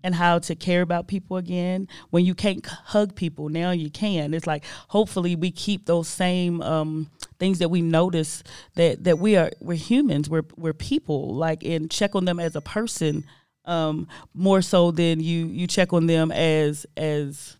And 0.03 0.13
how 0.13 0.39
to 0.39 0.55
care 0.55 0.81
about 0.81 1.07
people 1.07 1.37
again. 1.37 1.87
When 2.09 2.25
you 2.25 2.35
can't 2.35 2.65
hug 2.65 3.15
people, 3.15 3.47
now 3.47 3.71
you 3.71 3.89
can. 3.89 4.33
It's 4.33 4.45
like 4.45 4.65
hopefully 4.89 5.35
we 5.37 5.49
keep 5.49 5.85
those 5.85 6.09
same 6.09 6.61
um, 6.61 7.09
things 7.39 7.59
that 7.59 7.69
we 7.69 7.81
notice 7.81 8.43
that 8.75 9.05
that 9.05 9.17
we 9.19 9.37
are 9.37 9.49
we're 9.61 9.77
humans, 9.77 10.29
we're 10.29 10.43
we're 10.57 10.73
people. 10.73 11.33
Like 11.33 11.63
and 11.63 11.89
check 11.89 12.15
on 12.15 12.25
them 12.25 12.39
as 12.39 12.55
a 12.55 12.61
person 12.61 13.23
um, 13.65 14.07
more 14.33 14.61
so 14.61 14.91
than 14.91 15.19
you 15.19 15.45
you 15.47 15.67
check 15.67 15.93
on 15.93 16.07
them 16.07 16.31
as 16.31 16.85
as 16.97 17.55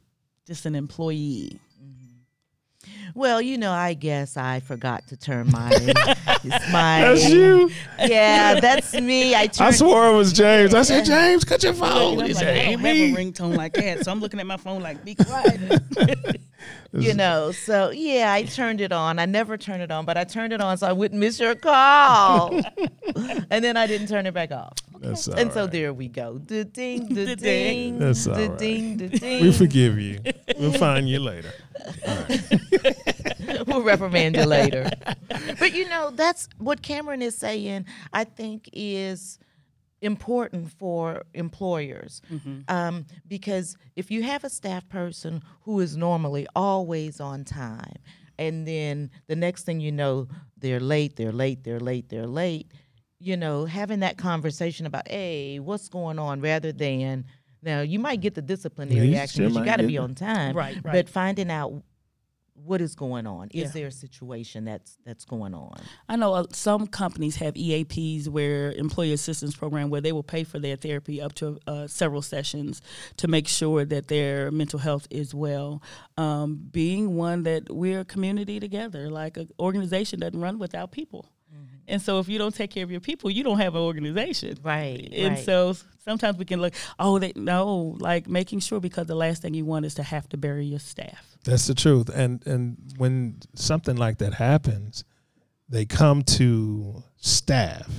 just 0.46 0.66
an 0.66 0.76
employee. 0.76 1.60
Well, 3.16 3.42
you 3.42 3.58
know, 3.60 3.72
I 3.72 3.94
guess 3.94 4.38
I 4.38 4.60
forgot 4.60 5.08
to 5.10 5.18
turn 5.18 5.52
my 5.52 5.70
my. 6.72 7.02
That's 7.02 7.30
you. 7.30 7.70
Yeah, 8.00 8.60
that's 8.60 8.94
me. 8.94 9.36
I 9.36 9.48
turned, 9.48 9.68
I 9.68 9.72
swore 9.72 10.08
it 10.08 10.16
was 10.16 10.34
James. 10.34 10.74
I 10.74 10.82
said, 10.82 11.06
James, 11.06 11.44
cut 11.44 11.62
your 11.62 11.74
phone. 11.74 12.14
I'm 12.14 12.18
like, 12.18 12.34
said, 12.34 12.58
I 12.58 12.72
don't 12.72 12.80
have 12.80 12.96
a 12.96 13.14
ringtone 13.14 13.56
like 13.56 13.74
that, 13.74 14.04
so 14.04 14.12
I'm 14.12 14.20
looking 14.20 14.40
at 14.40 14.48
my 14.48 14.58
phone 14.58 14.82
like, 14.82 15.06
be 15.06 15.14
quiet. 15.26 16.42
you 16.92 17.14
know, 17.14 17.52
so 17.52 17.92
yeah, 17.92 18.34
I 18.34 18.44
turned 18.44 18.82
it 18.82 18.92
on. 18.92 19.20
I 19.20 19.26
never 19.26 19.58
turn 19.58 19.82
it 19.82 19.92
on, 19.92 20.06
but 20.06 20.18
I 20.18 20.24
turned 20.24 20.52
it 20.52 20.62
on 20.62 20.78
so 20.78 20.88
I 20.88 20.94
wouldn't 20.94 21.20
miss 21.20 21.40
your 21.40 21.54
call. 21.54 22.54
and 23.52 23.64
then 23.64 23.78
I 23.78 23.86
didn't 23.86 24.08
turn 24.08 24.26
it 24.26 24.34
back 24.34 24.52
off. 24.52 24.74
That's 25.04 25.28
all 25.28 25.36
and 25.36 25.52
so 25.52 25.68
there 25.68 25.94
we 25.94 26.08
go. 26.08 26.38
The 26.46 26.66
ding, 26.66 27.08
da 27.16 27.26
Da 27.26 27.36
ding, 27.36 27.38
ding. 27.38 28.00
That's 28.00 28.28
all 28.28 28.36
da 28.36 28.48
right. 28.48 28.58
ding, 28.58 28.98
da 28.98 29.08
ding. 29.08 29.44
We 29.44 29.52
forgive 29.52 30.00
you. 30.00 30.20
We'll 30.58 30.74
find 30.88 31.10
you 31.10 31.20
later. 31.20 31.54
we'll 33.68 33.82
reprimand 33.84 34.36
you 34.38 34.46
later. 34.46 34.90
But 35.60 35.74
you 35.74 35.88
know, 35.90 36.12
that's 36.12 36.48
what 36.58 36.82
Cameron 36.82 37.22
is 37.22 37.38
saying. 37.38 37.86
I 38.12 38.24
think 38.24 38.70
is 38.74 39.40
important 40.02 40.70
for 40.72 41.24
employers 41.34 42.22
um, 42.68 43.06
because 43.28 43.78
if 43.96 44.12
you 44.12 44.22
have 44.24 44.44
a 44.44 44.50
staff 44.50 44.88
person 44.90 45.42
who 45.62 45.80
is 45.80 45.96
normally 45.96 46.46
always 46.56 47.22
on 47.22 47.46
time, 47.46 47.96
and 48.38 48.68
then 48.68 49.10
the 49.28 49.36
next 49.36 49.64
thing 49.64 49.80
you 49.80 49.92
know, 49.92 50.28
they're 50.58 50.80
late, 50.80 51.16
they're 51.16 51.32
late, 51.32 51.64
they're 51.64 51.80
late, 51.80 52.10
they're 52.10 52.28
late. 52.28 52.72
You 53.24 53.38
know, 53.38 53.66
having 53.66 54.02
that 54.02 54.18
conversation 54.18 54.86
about, 54.86 55.08
hey, 55.08 55.60
what's 55.60 55.88
going 55.88 56.20
on, 56.20 56.42
rather 56.42 56.74
than 56.74 57.26
now 57.62 57.80
you 57.80 58.00
might 58.00 58.20
get 58.20 58.36
the 58.36 58.42
disciplinary 58.42 59.08
You 59.08 59.16
action 59.16 59.44
sure 59.44 59.50
because 59.50 59.58
you 59.60 59.66
got 59.66 59.78
to 59.78 59.88
be 59.88 59.98
on 59.98 60.14
time, 60.14 60.56
Right, 60.56 60.76
right. 60.84 60.92
But 60.92 61.10
finding 61.10 61.50
out 61.50 61.84
what 62.56 62.82
is 62.82 62.96
going 62.96 63.26
on. 63.26 63.50
Yeah. 63.52 63.66
Is 63.66 63.74
there 63.74 63.88
a 63.88 63.92
situation 63.92 64.66
that's 64.66 64.98
that's 65.06 65.26
going 65.26 65.54
on? 65.54 65.76
I 66.08 66.16
know 66.16 66.34
uh, 66.34 66.46
some 66.52 66.88
companies 66.88 67.36
have 67.38 67.56
EAPs 67.56 68.28
where 68.28 68.72
employee 68.74 69.14
assistance 69.14 69.56
program 69.56 69.90
where 69.90 70.02
they 70.02 70.12
will 70.12 70.24
pay 70.24 70.44
for 70.44 70.60
their 70.60 70.76
therapy 70.76 71.22
up 71.22 71.34
to 71.36 71.60
uh, 71.68 71.88
several 71.88 72.22
sessions 72.22 72.82
to 73.18 73.28
make 73.28 73.48
sure 73.48 73.86
that 73.86 74.08
their 74.08 74.52
mental 74.52 74.80
health 74.80 75.08
is 75.10 75.34
well. 75.34 75.82
Um, 76.18 76.68
being 76.72 77.16
one 77.16 77.44
that 77.44 77.70
we're 77.70 78.02
a 78.02 78.06
community 78.06 78.60
together, 78.60 79.10
like 79.10 79.38
an 79.38 79.50
organization 79.60 80.20
doesn't 80.20 80.40
run 80.40 80.60
without 80.60 80.92
people. 80.92 81.33
And 81.88 82.02
so 82.02 82.20
if 82.20 82.30
you 82.30 82.38
don't 82.38 82.56
take 82.56 82.72
care 82.72 82.84
of 82.84 82.92
your 82.92 83.00
people, 83.00 83.30
you 83.30 83.44
don't 83.44 83.60
have 83.60 83.76
an 83.76 83.82
organization. 83.82 84.58
Right. 84.64 85.10
And 85.12 85.36
right. 85.36 85.46
so 85.46 85.76
sometimes 86.04 86.38
we 86.38 86.46
can 86.46 86.62
look, 86.62 86.74
oh, 87.00 87.20
they 87.20 87.34
no, 87.36 87.96
like 88.00 88.28
making 88.28 88.60
sure 88.60 88.80
because 88.80 89.08
the 89.08 89.16
last 89.16 89.42
thing 89.42 89.54
you 89.54 89.66
want 89.66 89.86
is 89.86 89.96
to 89.96 90.04
have 90.04 90.28
to 90.30 90.38
bury 90.38 90.66
your 90.66 90.80
staff. 90.80 91.38
That's 91.44 91.68
the 91.68 91.76
truth. 91.76 92.10
And 92.10 92.46
and 92.48 92.78
when 92.98 93.40
something 93.56 93.98
like 93.98 94.20
that 94.20 94.34
happens, 94.34 95.04
they 95.70 95.86
come 95.86 96.24
to 96.24 97.04
staff 97.18 97.90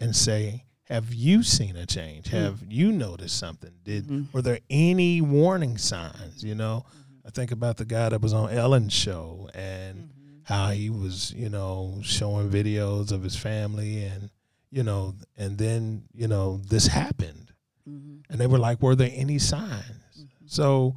and 0.00 0.14
say, 0.14 0.64
"Have 0.84 1.14
you 1.14 1.42
seen 1.42 1.76
a 1.76 1.86
change? 1.86 2.26
Mm. 2.26 2.42
Have 2.42 2.62
you 2.68 2.92
noticed 2.92 3.38
something? 3.38 3.72
Did 3.84 4.04
mm-hmm. 4.04 4.24
were 4.32 4.42
there 4.42 4.60
any 4.70 5.20
warning 5.20 5.78
signs? 5.78 6.44
You 6.44 6.54
know, 6.54 6.84
mm-hmm. 6.86 7.26
I 7.26 7.30
think 7.30 7.50
about 7.50 7.76
the 7.76 7.84
guy 7.84 8.08
that 8.08 8.20
was 8.20 8.32
on 8.32 8.50
Ellen's 8.50 8.92
show 8.92 9.48
and 9.54 9.98
mm. 9.98 10.08
How 10.46 10.70
he 10.70 10.90
was, 10.90 11.32
you 11.32 11.48
know, 11.48 11.98
showing 12.02 12.50
videos 12.50 13.10
of 13.10 13.22
his 13.22 13.36
family 13.36 14.04
and 14.04 14.30
you 14.70 14.82
know, 14.82 15.14
and 15.36 15.56
then 15.58 16.04
you 16.12 16.28
know 16.28 16.60
this 16.68 16.86
happened, 16.86 17.52
mm-hmm. 17.88 18.18
and 18.28 18.40
they 18.40 18.46
were 18.46 18.58
like, 18.58 18.82
"Were 18.82 18.94
there 18.94 19.12
any 19.12 19.38
signs?" 19.38 19.84
Mm-hmm. 20.18 20.46
So 20.46 20.96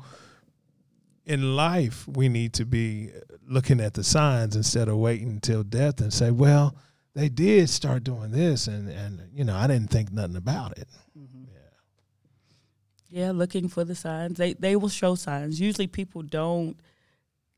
in 1.30 1.56
life, 1.56 2.08
we 2.08 2.28
need 2.28 2.54
to 2.54 2.66
be 2.66 3.12
looking 3.48 3.80
at 3.80 3.94
the 3.94 4.04
signs 4.04 4.56
instead 4.56 4.88
of 4.88 4.98
waiting 4.98 5.30
until 5.30 5.64
death 5.64 6.02
and 6.02 6.12
say, 6.12 6.32
well, 6.32 6.76
they 7.14 7.30
did 7.30 7.70
start 7.70 8.04
doing 8.04 8.32
this, 8.32 8.68
and, 8.68 8.90
and 8.90 9.22
you 9.34 9.44
know, 9.44 9.56
I 9.56 9.68
didn't 9.68 9.92
think 9.92 10.12
nothing 10.12 10.36
about 10.36 10.78
it. 10.78 10.88
Mm-hmm. 11.18 11.44
Yeah, 13.10 13.26
Yeah, 13.26 13.32
looking 13.32 13.70
for 13.70 13.84
the 13.84 13.96
signs. 13.96 14.38
They 14.38 14.54
they 14.54 14.76
will 14.76 14.90
show 14.90 15.16
signs. 15.16 15.60
Usually 15.60 15.88
people 15.88 16.24
don't 16.24 16.80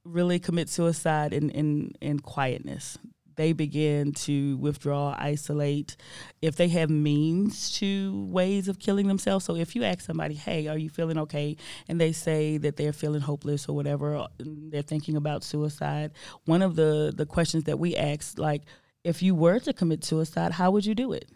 really 0.03 0.39
commit 0.39 0.69
suicide 0.69 1.33
in, 1.33 1.49
in, 1.51 1.93
in 2.01 2.19
quietness. 2.19 2.97
They 3.35 3.53
begin 3.53 4.11
to 4.13 4.57
withdraw, 4.57 5.15
isolate. 5.17 5.95
If 6.41 6.57
they 6.57 6.67
have 6.67 6.89
means 6.89 7.71
to 7.79 8.25
ways 8.25 8.67
of 8.67 8.77
killing 8.77 9.07
themselves. 9.07 9.45
So 9.45 9.55
if 9.55 9.75
you 9.75 9.83
ask 9.83 10.01
somebody, 10.01 10.35
hey, 10.35 10.67
are 10.67 10.77
you 10.77 10.89
feeling 10.89 11.17
okay? 11.17 11.55
And 11.87 11.99
they 11.99 12.11
say 12.11 12.57
that 12.57 12.75
they're 12.75 12.93
feeling 12.93 13.21
hopeless 13.21 13.69
or 13.69 13.75
whatever, 13.75 14.27
they're 14.39 14.81
thinking 14.81 15.15
about 15.15 15.43
suicide. 15.43 16.11
One 16.45 16.61
of 16.61 16.75
the, 16.75 17.13
the 17.15 17.25
questions 17.25 17.63
that 17.63 17.79
we 17.79 17.95
ask, 17.95 18.37
like, 18.37 18.63
if 19.03 19.23
you 19.23 19.33
were 19.33 19.59
to 19.59 19.73
commit 19.73 20.03
suicide, 20.03 20.51
how 20.51 20.71
would 20.71 20.85
you 20.85 20.93
do 20.93 21.13
it? 21.13 21.29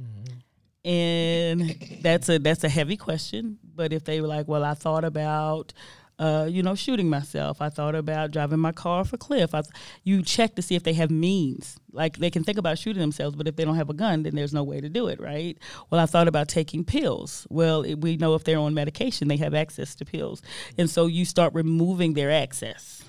Mm-hmm. 0.00 0.36
and 0.86 2.00
that's 2.02 2.28
a 2.28 2.38
that's 2.38 2.62
a 2.62 2.68
heavy 2.68 2.96
question. 2.96 3.58
But 3.74 3.92
if 3.92 4.04
they 4.04 4.20
were 4.20 4.28
like, 4.28 4.46
well, 4.46 4.64
I 4.64 4.74
thought 4.74 5.04
about, 5.04 5.72
uh, 6.18 6.46
you 6.50 6.62
know, 6.62 6.74
shooting 6.74 7.08
myself. 7.08 7.60
I 7.60 7.68
thought 7.68 7.94
about 7.94 8.30
driving 8.30 8.58
my 8.58 8.72
car 8.72 9.00
off 9.00 9.12
a 9.12 9.18
cliff. 9.18 9.54
I, 9.54 9.62
you 10.02 10.22
check 10.22 10.54
to 10.54 10.62
see 10.62 10.74
if 10.74 10.82
they 10.82 10.94
have 10.94 11.10
means. 11.10 11.78
Like 11.92 12.18
they 12.18 12.30
can 12.30 12.44
think 12.44 12.58
about 12.58 12.78
shooting 12.78 13.00
themselves, 13.00 13.36
but 13.36 13.48
if 13.48 13.56
they 13.56 13.64
don't 13.64 13.76
have 13.76 13.90
a 13.90 13.94
gun, 13.94 14.22
then 14.22 14.34
there's 14.34 14.54
no 14.54 14.62
way 14.64 14.80
to 14.80 14.88
do 14.88 15.08
it, 15.08 15.20
right? 15.20 15.58
Well, 15.90 16.00
I 16.00 16.06
thought 16.06 16.28
about 16.28 16.48
taking 16.48 16.84
pills. 16.84 17.46
Well, 17.50 17.82
it, 17.82 17.96
we 17.96 18.16
know 18.16 18.34
if 18.34 18.44
they're 18.44 18.58
on 18.58 18.74
medication, 18.74 19.28
they 19.28 19.36
have 19.38 19.54
access 19.54 19.94
to 19.96 20.04
pills, 20.04 20.42
and 20.78 20.88
so 20.88 21.06
you 21.06 21.24
start 21.24 21.54
removing 21.54 22.14
their 22.14 22.30
access 22.30 23.02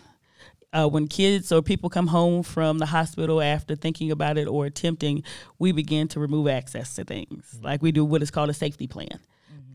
uh, 0.74 0.88
when 0.88 1.08
kids 1.08 1.52
or 1.52 1.62
people 1.62 1.90
come 1.90 2.08
home 2.08 2.44
from 2.44 2.78
the 2.78 2.86
hospital 2.88 3.42
after 3.42 3.76
thinking 3.76 4.12
about 4.12 4.38
it 4.38 4.48
or 4.48 4.66
attempting, 4.66 5.24
we 5.60 5.72
begin 5.72 6.08
to 6.10 6.20
remove 6.20 6.48
access 6.48 6.96
to 6.96 7.04
things 7.04 7.60
like 7.64 7.82
we 7.82 7.92
do 7.92 8.04
what 8.04 8.22
is 8.22 8.32
called 8.32 8.50
a 8.50 8.54
safety 8.54 8.88
plan. 8.88 9.20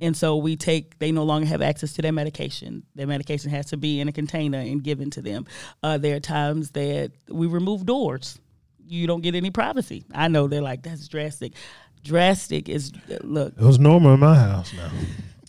And 0.02 0.16
so 0.16 0.36
we 0.36 0.56
take, 0.56 0.98
they 0.98 1.12
no 1.12 1.22
longer 1.22 1.46
have 1.46 1.62
access 1.62 1.92
to 1.92 2.02
their 2.02 2.12
medication. 2.12 2.82
Their 2.96 3.06
medication 3.06 3.50
has 3.52 3.66
to 3.66 3.76
be 3.76 4.00
in 4.00 4.08
a 4.08 4.12
container 4.12 4.58
and 4.58 4.82
given 4.82 5.10
to 5.10 5.22
them. 5.22 5.46
Uh, 5.80 5.96
there 5.96 6.16
are 6.16 6.20
times 6.20 6.72
that 6.72 7.12
we 7.28 7.46
remove 7.46 7.86
doors. 7.86 8.40
You 8.84 9.06
don't 9.06 9.20
get 9.20 9.36
any 9.36 9.52
privacy. 9.52 10.04
I 10.12 10.26
know 10.26 10.48
they're 10.48 10.60
like, 10.60 10.82
that's 10.82 11.06
drastic. 11.06 11.52
Drastic 12.02 12.68
is, 12.68 12.90
look, 13.22 13.54
It 13.56 13.62
was 13.62 13.78
normal 13.78 14.14
in 14.14 14.20
my 14.20 14.34
house 14.34 14.72
now. 14.74 14.90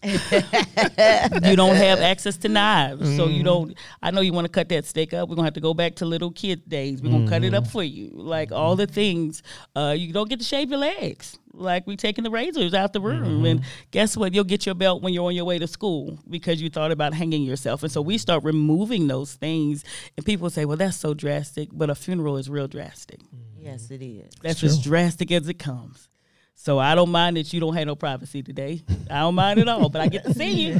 you 1.49 1.55
don't 1.55 1.75
have 1.75 1.99
access 1.99 2.37
to 2.37 2.49
knives. 2.49 3.15
So 3.15 3.27
you 3.27 3.43
don't 3.43 3.77
I 4.01 4.11
know 4.11 4.21
you 4.21 4.33
want 4.33 4.45
to 4.45 4.51
cut 4.51 4.69
that 4.69 4.85
steak 4.85 5.13
up. 5.13 5.29
We're 5.29 5.35
gonna 5.35 5.47
have 5.47 5.53
to 5.55 5.61
go 5.61 5.73
back 5.73 5.95
to 5.95 6.05
little 6.05 6.31
kid 6.31 6.67
days. 6.67 7.01
We're 7.01 7.11
gonna 7.11 7.29
cut 7.29 7.43
it 7.43 7.53
up 7.53 7.67
for 7.67 7.83
you. 7.83 8.11
Like 8.13 8.51
all 8.51 8.75
the 8.75 8.87
things. 8.87 9.43
Uh 9.75 9.95
you 9.97 10.11
don't 10.13 10.29
get 10.29 10.39
to 10.39 10.45
shave 10.45 10.69
your 10.69 10.79
legs. 10.79 11.37
Like 11.53 11.85
we 11.85 11.95
taking 11.95 12.23
the 12.23 12.31
razors 12.31 12.73
out 12.73 12.93
the 12.93 13.01
room. 13.01 13.45
And 13.45 13.61
guess 13.91 14.17
what? 14.17 14.33
You'll 14.33 14.43
get 14.43 14.65
your 14.65 14.75
belt 14.75 15.01
when 15.03 15.13
you're 15.13 15.25
on 15.25 15.35
your 15.35 15.45
way 15.45 15.59
to 15.59 15.67
school 15.67 16.19
because 16.29 16.61
you 16.61 16.69
thought 16.69 16.91
about 16.91 17.13
hanging 17.13 17.43
yourself. 17.43 17.83
And 17.83 17.91
so 17.91 18.01
we 18.01 18.17
start 18.17 18.43
removing 18.43 19.07
those 19.07 19.33
things 19.33 19.83
and 20.17 20.25
people 20.25 20.49
say, 20.49 20.65
Well, 20.65 20.77
that's 20.77 20.97
so 20.97 21.13
drastic, 21.13 21.69
but 21.71 21.89
a 21.89 21.95
funeral 21.95 22.37
is 22.37 22.49
real 22.49 22.67
drastic. 22.67 23.19
Yes, 23.59 23.89
it 23.91 24.01
is. 24.01 24.33
That's 24.41 24.63
as 24.63 24.81
drastic 24.81 25.31
as 25.31 25.47
it 25.47 25.59
comes. 25.59 26.09
So 26.55 26.79
I 26.79 26.95
don't 26.95 27.09
mind 27.09 27.35
that 27.37 27.51
you 27.51 27.59
don't 27.59 27.75
have 27.75 27.87
no 27.87 27.95
privacy 27.95 28.41
today. 28.41 28.83
I 29.09 29.19
don't 29.19 29.35
mind 29.35 29.59
at 29.59 29.67
all, 29.67 29.89
but 29.89 30.01
I 30.01 30.07
get 30.07 30.23
to 30.23 30.33
see 30.33 30.69
you. 30.69 30.79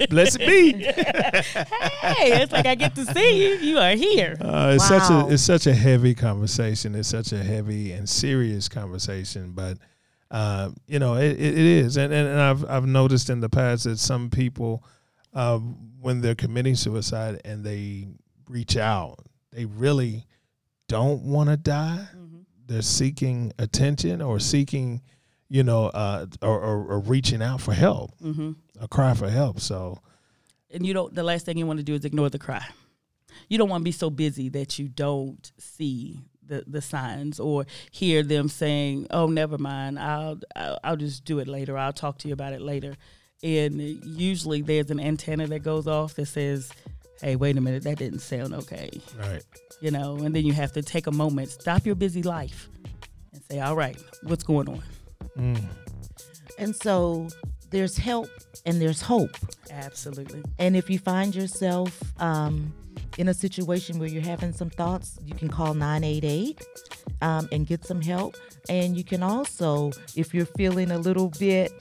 Blessed 0.08 0.38
be. 0.38 0.72
hey, 0.72 2.42
it's 2.42 2.52
like 2.52 2.66
I 2.66 2.74
get 2.74 2.94
to 2.96 3.04
see 3.04 3.46
you. 3.46 3.54
You 3.56 3.78
are 3.78 3.94
here. 3.94 4.36
Uh, 4.40 4.72
it's 4.74 4.88
such 4.88 5.08
a 5.10 5.32
it's 5.32 5.42
such 5.42 5.66
a 5.66 5.74
heavy 5.74 6.14
conversation. 6.14 6.94
It's 6.94 7.08
such 7.08 7.32
a 7.32 7.42
heavy 7.42 7.92
and 7.92 8.08
serious 8.08 8.68
conversation, 8.68 9.52
but 9.52 9.78
uh, 10.30 10.70
you 10.86 10.98
know 10.98 11.14
it, 11.14 11.32
it, 11.32 11.40
it 11.40 11.58
is, 11.58 11.96
and, 11.96 12.12
and 12.12 12.26
and 12.26 12.40
I've 12.40 12.64
I've 12.68 12.86
noticed 12.86 13.30
in 13.30 13.40
the 13.40 13.48
past 13.48 13.84
that 13.84 13.98
some 13.98 14.30
people, 14.30 14.84
uh, 15.34 15.58
when 15.58 16.22
they're 16.22 16.34
committing 16.34 16.74
suicide 16.74 17.40
and 17.44 17.62
they 17.62 18.08
reach 18.48 18.76
out, 18.76 19.18
they 19.52 19.64
really 19.64 20.26
don't 20.88 21.22
want 21.22 21.50
to 21.50 21.56
die. 21.56 22.08
They're 22.70 22.82
seeking 22.82 23.52
attention 23.58 24.22
or 24.22 24.38
seeking, 24.38 25.02
you 25.48 25.64
know, 25.64 25.86
uh, 25.86 26.26
or, 26.40 26.60
or, 26.60 26.84
or 26.92 27.00
reaching 27.00 27.42
out 27.42 27.60
for 27.60 27.74
help, 27.74 28.14
hmm 28.20 28.52
a 28.80 28.86
cry 28.86 29.12
for 29.14 29.28
help. 29.28 29.58
So 29.60 29.98
And 30.70 30.86
you 30.86 30.94
don't. 30.94 31.12
The 31.14 31.24
last 31.24 31.44
thing 31.44 31.58
you 31.58 31.66
want 31.66 31.80
to 31.80 31.84
do 31.84 31.94
is 31.94 32.04
ignore 32.04 32.30
the 32.30 32.38
cry. 32.38 32.64
You 33.48 33.58
don't 33.58 33.68
want 33.68 33.82
to 33.82 33.84
be 33.84 33.92
so 33.92 34.08
busy 34.08 34.48
that 34.50 34.78
you 34.78 34.86
don't 34.88 35.50
see 35.58 36.20
the 36.46 36.62
the 36.66 36.80
signs 36.80 37.40
or 37.40 37.66
hear 37.90 38.22
them 38.22 38.48
saying, 38.48 39.08
"Oh, 39.10 39.26
never 39.26 39.58
mind. 39.58 39.98
I'll 39.98 40.38
I'll, 40.54 40.78
I'll 40.84 40.96
just 40.96 41.24
do 41.24 41.40
it 41.40 41.48
later. 41.48 41.76
I'll 41.76 41.92
talk 41.92 42.18
to 42.18 42.28
you 42.28 42.34
about 42.34 42.52
it 42.52 42.62
later." 42.62 42.94
And 43.42 43.80
usually 43.80 44.62
there's 44.62 44.90
an 44.90 45.00
antenna 45.00 45.46
that 45.48 45.60
goes 45.64 45.86
off 45.86 46.14
that 46.14 46.26
says, 46.26 46.70
"Hey, 47.20 47.36
wait 47.36 47.56
a 47.56 47.60
minute. 47.60 47.82
That 47.84 47.98
didn't 47.98 48.20
sound 48.20 48.54
okay." 48.54 48.90
right. 49.18 49.44
you 49.80 49.90
know, 49.90 50.16
and 50.18 50.34
then 50.34 50.44
you 50.44 50.52
have 50.52 50.72
to 50.72 50.82
take 50.82 51.06
a 51.06 51.12
moment, 51.12 51.50
stop 51.50 51.86
your 51.86 51.94
busy 51.94 52.22
life, 52.22 52.68
and 53.32 53.42
say, 53.50 53.60
"All 53.60 53.76
right, 53.76 53.98
what's 54.22 54.42
going 54.42 54.68
on?" 54.68 54.82
And 56.58 56.74
so 56.76 57.28
there's 57.70 57.96
help 57.96 58.28
and 58.66 58.80
there's 58.80 59.00
hope. 59.00 59.36
Absolutely. 59.70 60.42
And 60.58 60.76
if 60.76 60.90
you 60.90 60.98
find 60.98 61.34
yourself 61.34 62.02
um, 62.20 62.72
in 63.16 63.28
a 63.28 63.34
situation 63.34 63.98
where 63.98 64.08
you're 64.08 64.22
having 64.22 64.52
some 64.52 64.70
thoughts, 64.70 65.18
you 65.24 65.34
can 65.34 65.48
call 65.48 65.74
988 65.74 66.60
um, 67.22 67.48
and 67.52 67.66
get 67.66 67.84
some 67.84 68.00
help. 68.00 68.36
And 68.68 68.96
you 68.96 69.04
can 69.04 69.22
also, 69.22 69.92
if 70.16 70.34
you're 70.34 70.46
feeling 70.46 70.90
a 70.90 70.98
little 70.98 71.30
bit, 71.38 71.72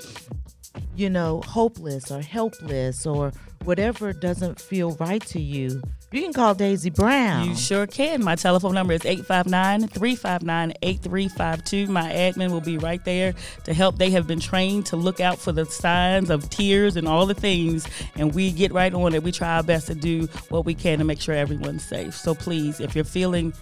you 0.96 1.10
know, 1.10 1.42
hopeless 1.42 2.12
or 2.12 2.22
helpless 2.22 3.06
or 3.06 3.32
whatever 3.64 4.14
doesn't 4.14 4.60
feel 4.60 4.92
right 4.96 5.22
to 5.28 5.40
you, 5.40 5.82
you 6.12 6.24
can 6.24 6.34
call 6.34 6.56
Daisy 6.56 6.90
Brown. 6.90 7.48
You 7.48 7.56
sure 7.56 7.86
can. 7.86 8.24
My 8.24 8.36
telephone 8.36 8.74
number 8.74 8.94
is 8.94 9.06
859 9.06 9.88
359 9.90 10.74
8352. 10.82 11.92
My 11.92 12.12
admin 12.12 12.50
will 12.50 12.62
be 12.62 12.80
right 12.80 13.04
there 13.06 13.36
to 13.66 13.74
help. 13.76 14.00
They 14.00 14.10
have 14.10 14.26
been 14.26 14.40
trained 14.40 14.88
to 14.88 14.96
look 14.96 15.20
out 15.20 15.38
for 15.38 15.52
the 15.52 15.66
signs 15.66 16.32
of 16.32 16.50
tears 16.50 16.96
and 16.96 17.08
all 17.08 17.28
the 17.28 17.36
things, 17.36 17.88
and 18.16 18.34
we 18.34 18.52
get 18.52 18.74
right 18.74 18.94
on 18.94 19.14
it. 19.14 19.22
We 19.22 19.32
try 19.32 19.58
our 19.58 19.64
best 19.64 19.86
to 19.88 19.96
do 19.96 20.28
what 20.50 20.66
we 20.66 20.74
can 20.74 20.98
to 20.98 21.06
make 21.06 21.22
sure 21.22 21.36
everyone's 21.36 21.84
safe. 21.86 22.16
So 22.16 22.34
please, 22.34 22.80
if 22.80 22.96
you're 22.96 23.06
feeling 23.06 23.54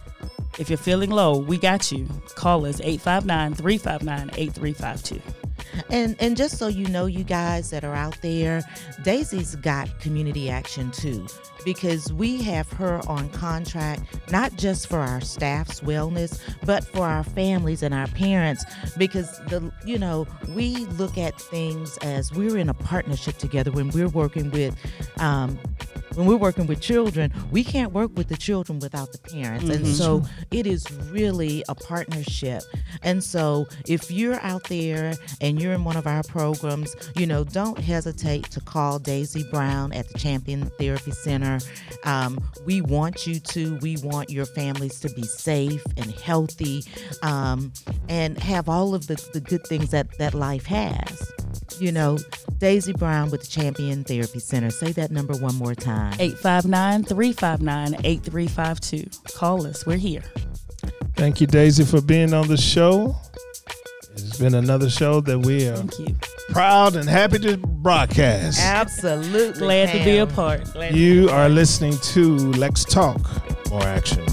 if 0.58 0.70
you're 0.70 0.78
feeling 0.78 1.12
low, 1.12 1.38
we 1.38 1.58
got 1.58 1.92
you. 1.92 2.08
Call 2.36 2.66
us 2.66 2.80
859 2.82 3.56
359 3.56 4.30
8352. 4.38 5.47
And 5.90 6.16
and 6.20 6.38
just 6.38 6.58
so 6.58 6.68
you 6.68 6.88
know, 6.88 7.06
you 7.06 7.24
guys 7.24 7.70
that 7.72 7.84
are 7.84 7.94
out 7.96 8.18
there, 8.22 8.64
Daisy's 9.04 9.56
got 9.56 10.00
community 10.00 10.50
action 10.50 10.92
too, 10.92 11.28
because 11.66 12.12
we 12.14 12.42
have 12.44 12.72
her 12.74 13.02
on 13.08 13.30
contract 13.30 14.04
not 14.32 14.56
just 14.58 14.88
for 14.88 15.00
our 15.00 15.22
staff's 15.22 15.82
wellness, 15.82 16.40
but 16.66 16.84
for 16.84 17.06
our 17.06 17.24
families 17.24 17.84
and 17.84 17.94
our 17.94 18.08
parents. 18.08 18.66
Because 18.98 19.40
the 19.48 19.72
you 19.86 19.98
know 19.98 20.28
we 20.56 20.76
look 20.98 21.18
at 21.18 21.40
things 21.40 21.98
as 21.98 22.32
we're 22.34 22.58
in 22.58 22.70
a 22.70 22.74
partnership 22.74 23.38
together 23.38 23.72
when 23.72 23.90
we're 23.90 24.10
working 24.10 24.52
with. 24.52 24.76
Um, 25.20 25.60
when 26.18 26.26
we're 26.26 26.36
working 26.36 26.66
with 26.66 26.82
children, 26.82 27.32
we 27.52 27.64
can't 27.64 27.94
work 27.94 28.10
with 28.18 28.28
the 28.28 28.36
children 28.36 28.80
without 28.80 29.12
the 29.12 29.20
parents. 29.20 29.70
And 29.70 29.86
so 29.86 30.24
it 30.50 30.66
is 30.66 30.84
really 31.12 31.64
a 31.70 31.76
partnership. 31.76 32.64
And 33.04 33.24
so 33.24 33.68
if 33.86 34.10
you're 34.10 34.40
out 34.42 34.64
there 34.64 35.14
and 35.42 35.62
you're 35.62 35.74
in 35.74 35.84
one 35.84 35.96
of 35.96 36.08
our 36.08 36.24
programs, 36.24 36.96
you 37.16 37.28
know, 37.28 37.44
don't 37.44 37.78
hesitate 37.78 38.50
to 38.50 38.60
call 38.60 38.98
Daisy 38.98 39.44
Brown 39.52 39.94
at 39.94 40.10
the 40.10 40.18
Champion 40.18 40.72
Therapy 40.80 41.12
Center. 41.12 41.60
Um, 42.04 42.44
we 42.66 42.82
want 42.82 43.28
you 43.28 43.40
to, 43.40 43.78
we 43.84 43.98
want 43.98 44.32
your 44.32 44.48
families 44.48 45.00
to 45.02 45.10
be 45.10 45.24
safe 45.24 45.84
and 45.98 46.12
healthy 46.12 46.84
um, 47.22 47.72
and 48.10 48.40
have 48.40 48.68
all 48.68 48.96
of 48.96 49.06
the, 49.06 49.24
the 49.34 49.40
good 49.40 49.68
things 49.68 49.92
that, 49.92 50.18
that 50.18 50.34
life 50.34 50.66
has. 50.66 51.32
You 51.80 51.92
know, 51.92 52.18
Daisy 52.60 52.93
Brown 52.93 53.30
with 53.30 53.41
the 53.41 53.48
Champion 53.48 54.04
Therapy 54.04 54.39
Center. 54.39 54.72
Say 54.72 54.91
that 54.93 55.12
number 55.12 55.34
one 55.36 55.56
more 55.56 55.76
time. 55.76 56.13
859 56.20 57.04
359 57.04 57.96
8352. 58.04 59.10
Call 59.38 59.67
us. 59.67 59.86
We're 59.86 59.98
here. 59.98 60.24
Thank 61.15 61.39
you, 61.41 61.48
Daisy, 61.48 61.84
for 61.84 62.02
being 62.02 62.34
on 62.34 62.48
the 62.48 62.58
show. 62.58 63.15
It's 64.13 64.39
been 64.39 64.56
another 64.56 64.89
show 64.89 65.22
that 65.22 65.39
we 65.39 65.67
are 65.67 65.76
Thank 65.78 66.00
you. 66.00 66.15
proud 66.50 66.96
and 66.96 67.08
happy 67.08 67.38
to 67.39 67.58
broadcast. 67.58 68.60
Absolutely. 68.60 69.60
Glad 69.60 69.91
to 69.98 70.04
be 70.04 70.17
a 70.17 70.26
part. 70.26 70.63
Glad 70.74 70.96
You 70.96 71.30
are 71.30 71.50
listening 71.50 71.98
to 72.00 72.38
Lex 72.54 72.84
Talk 72.86 73.20
More 73.70 73.84
Action. 73.84 74.26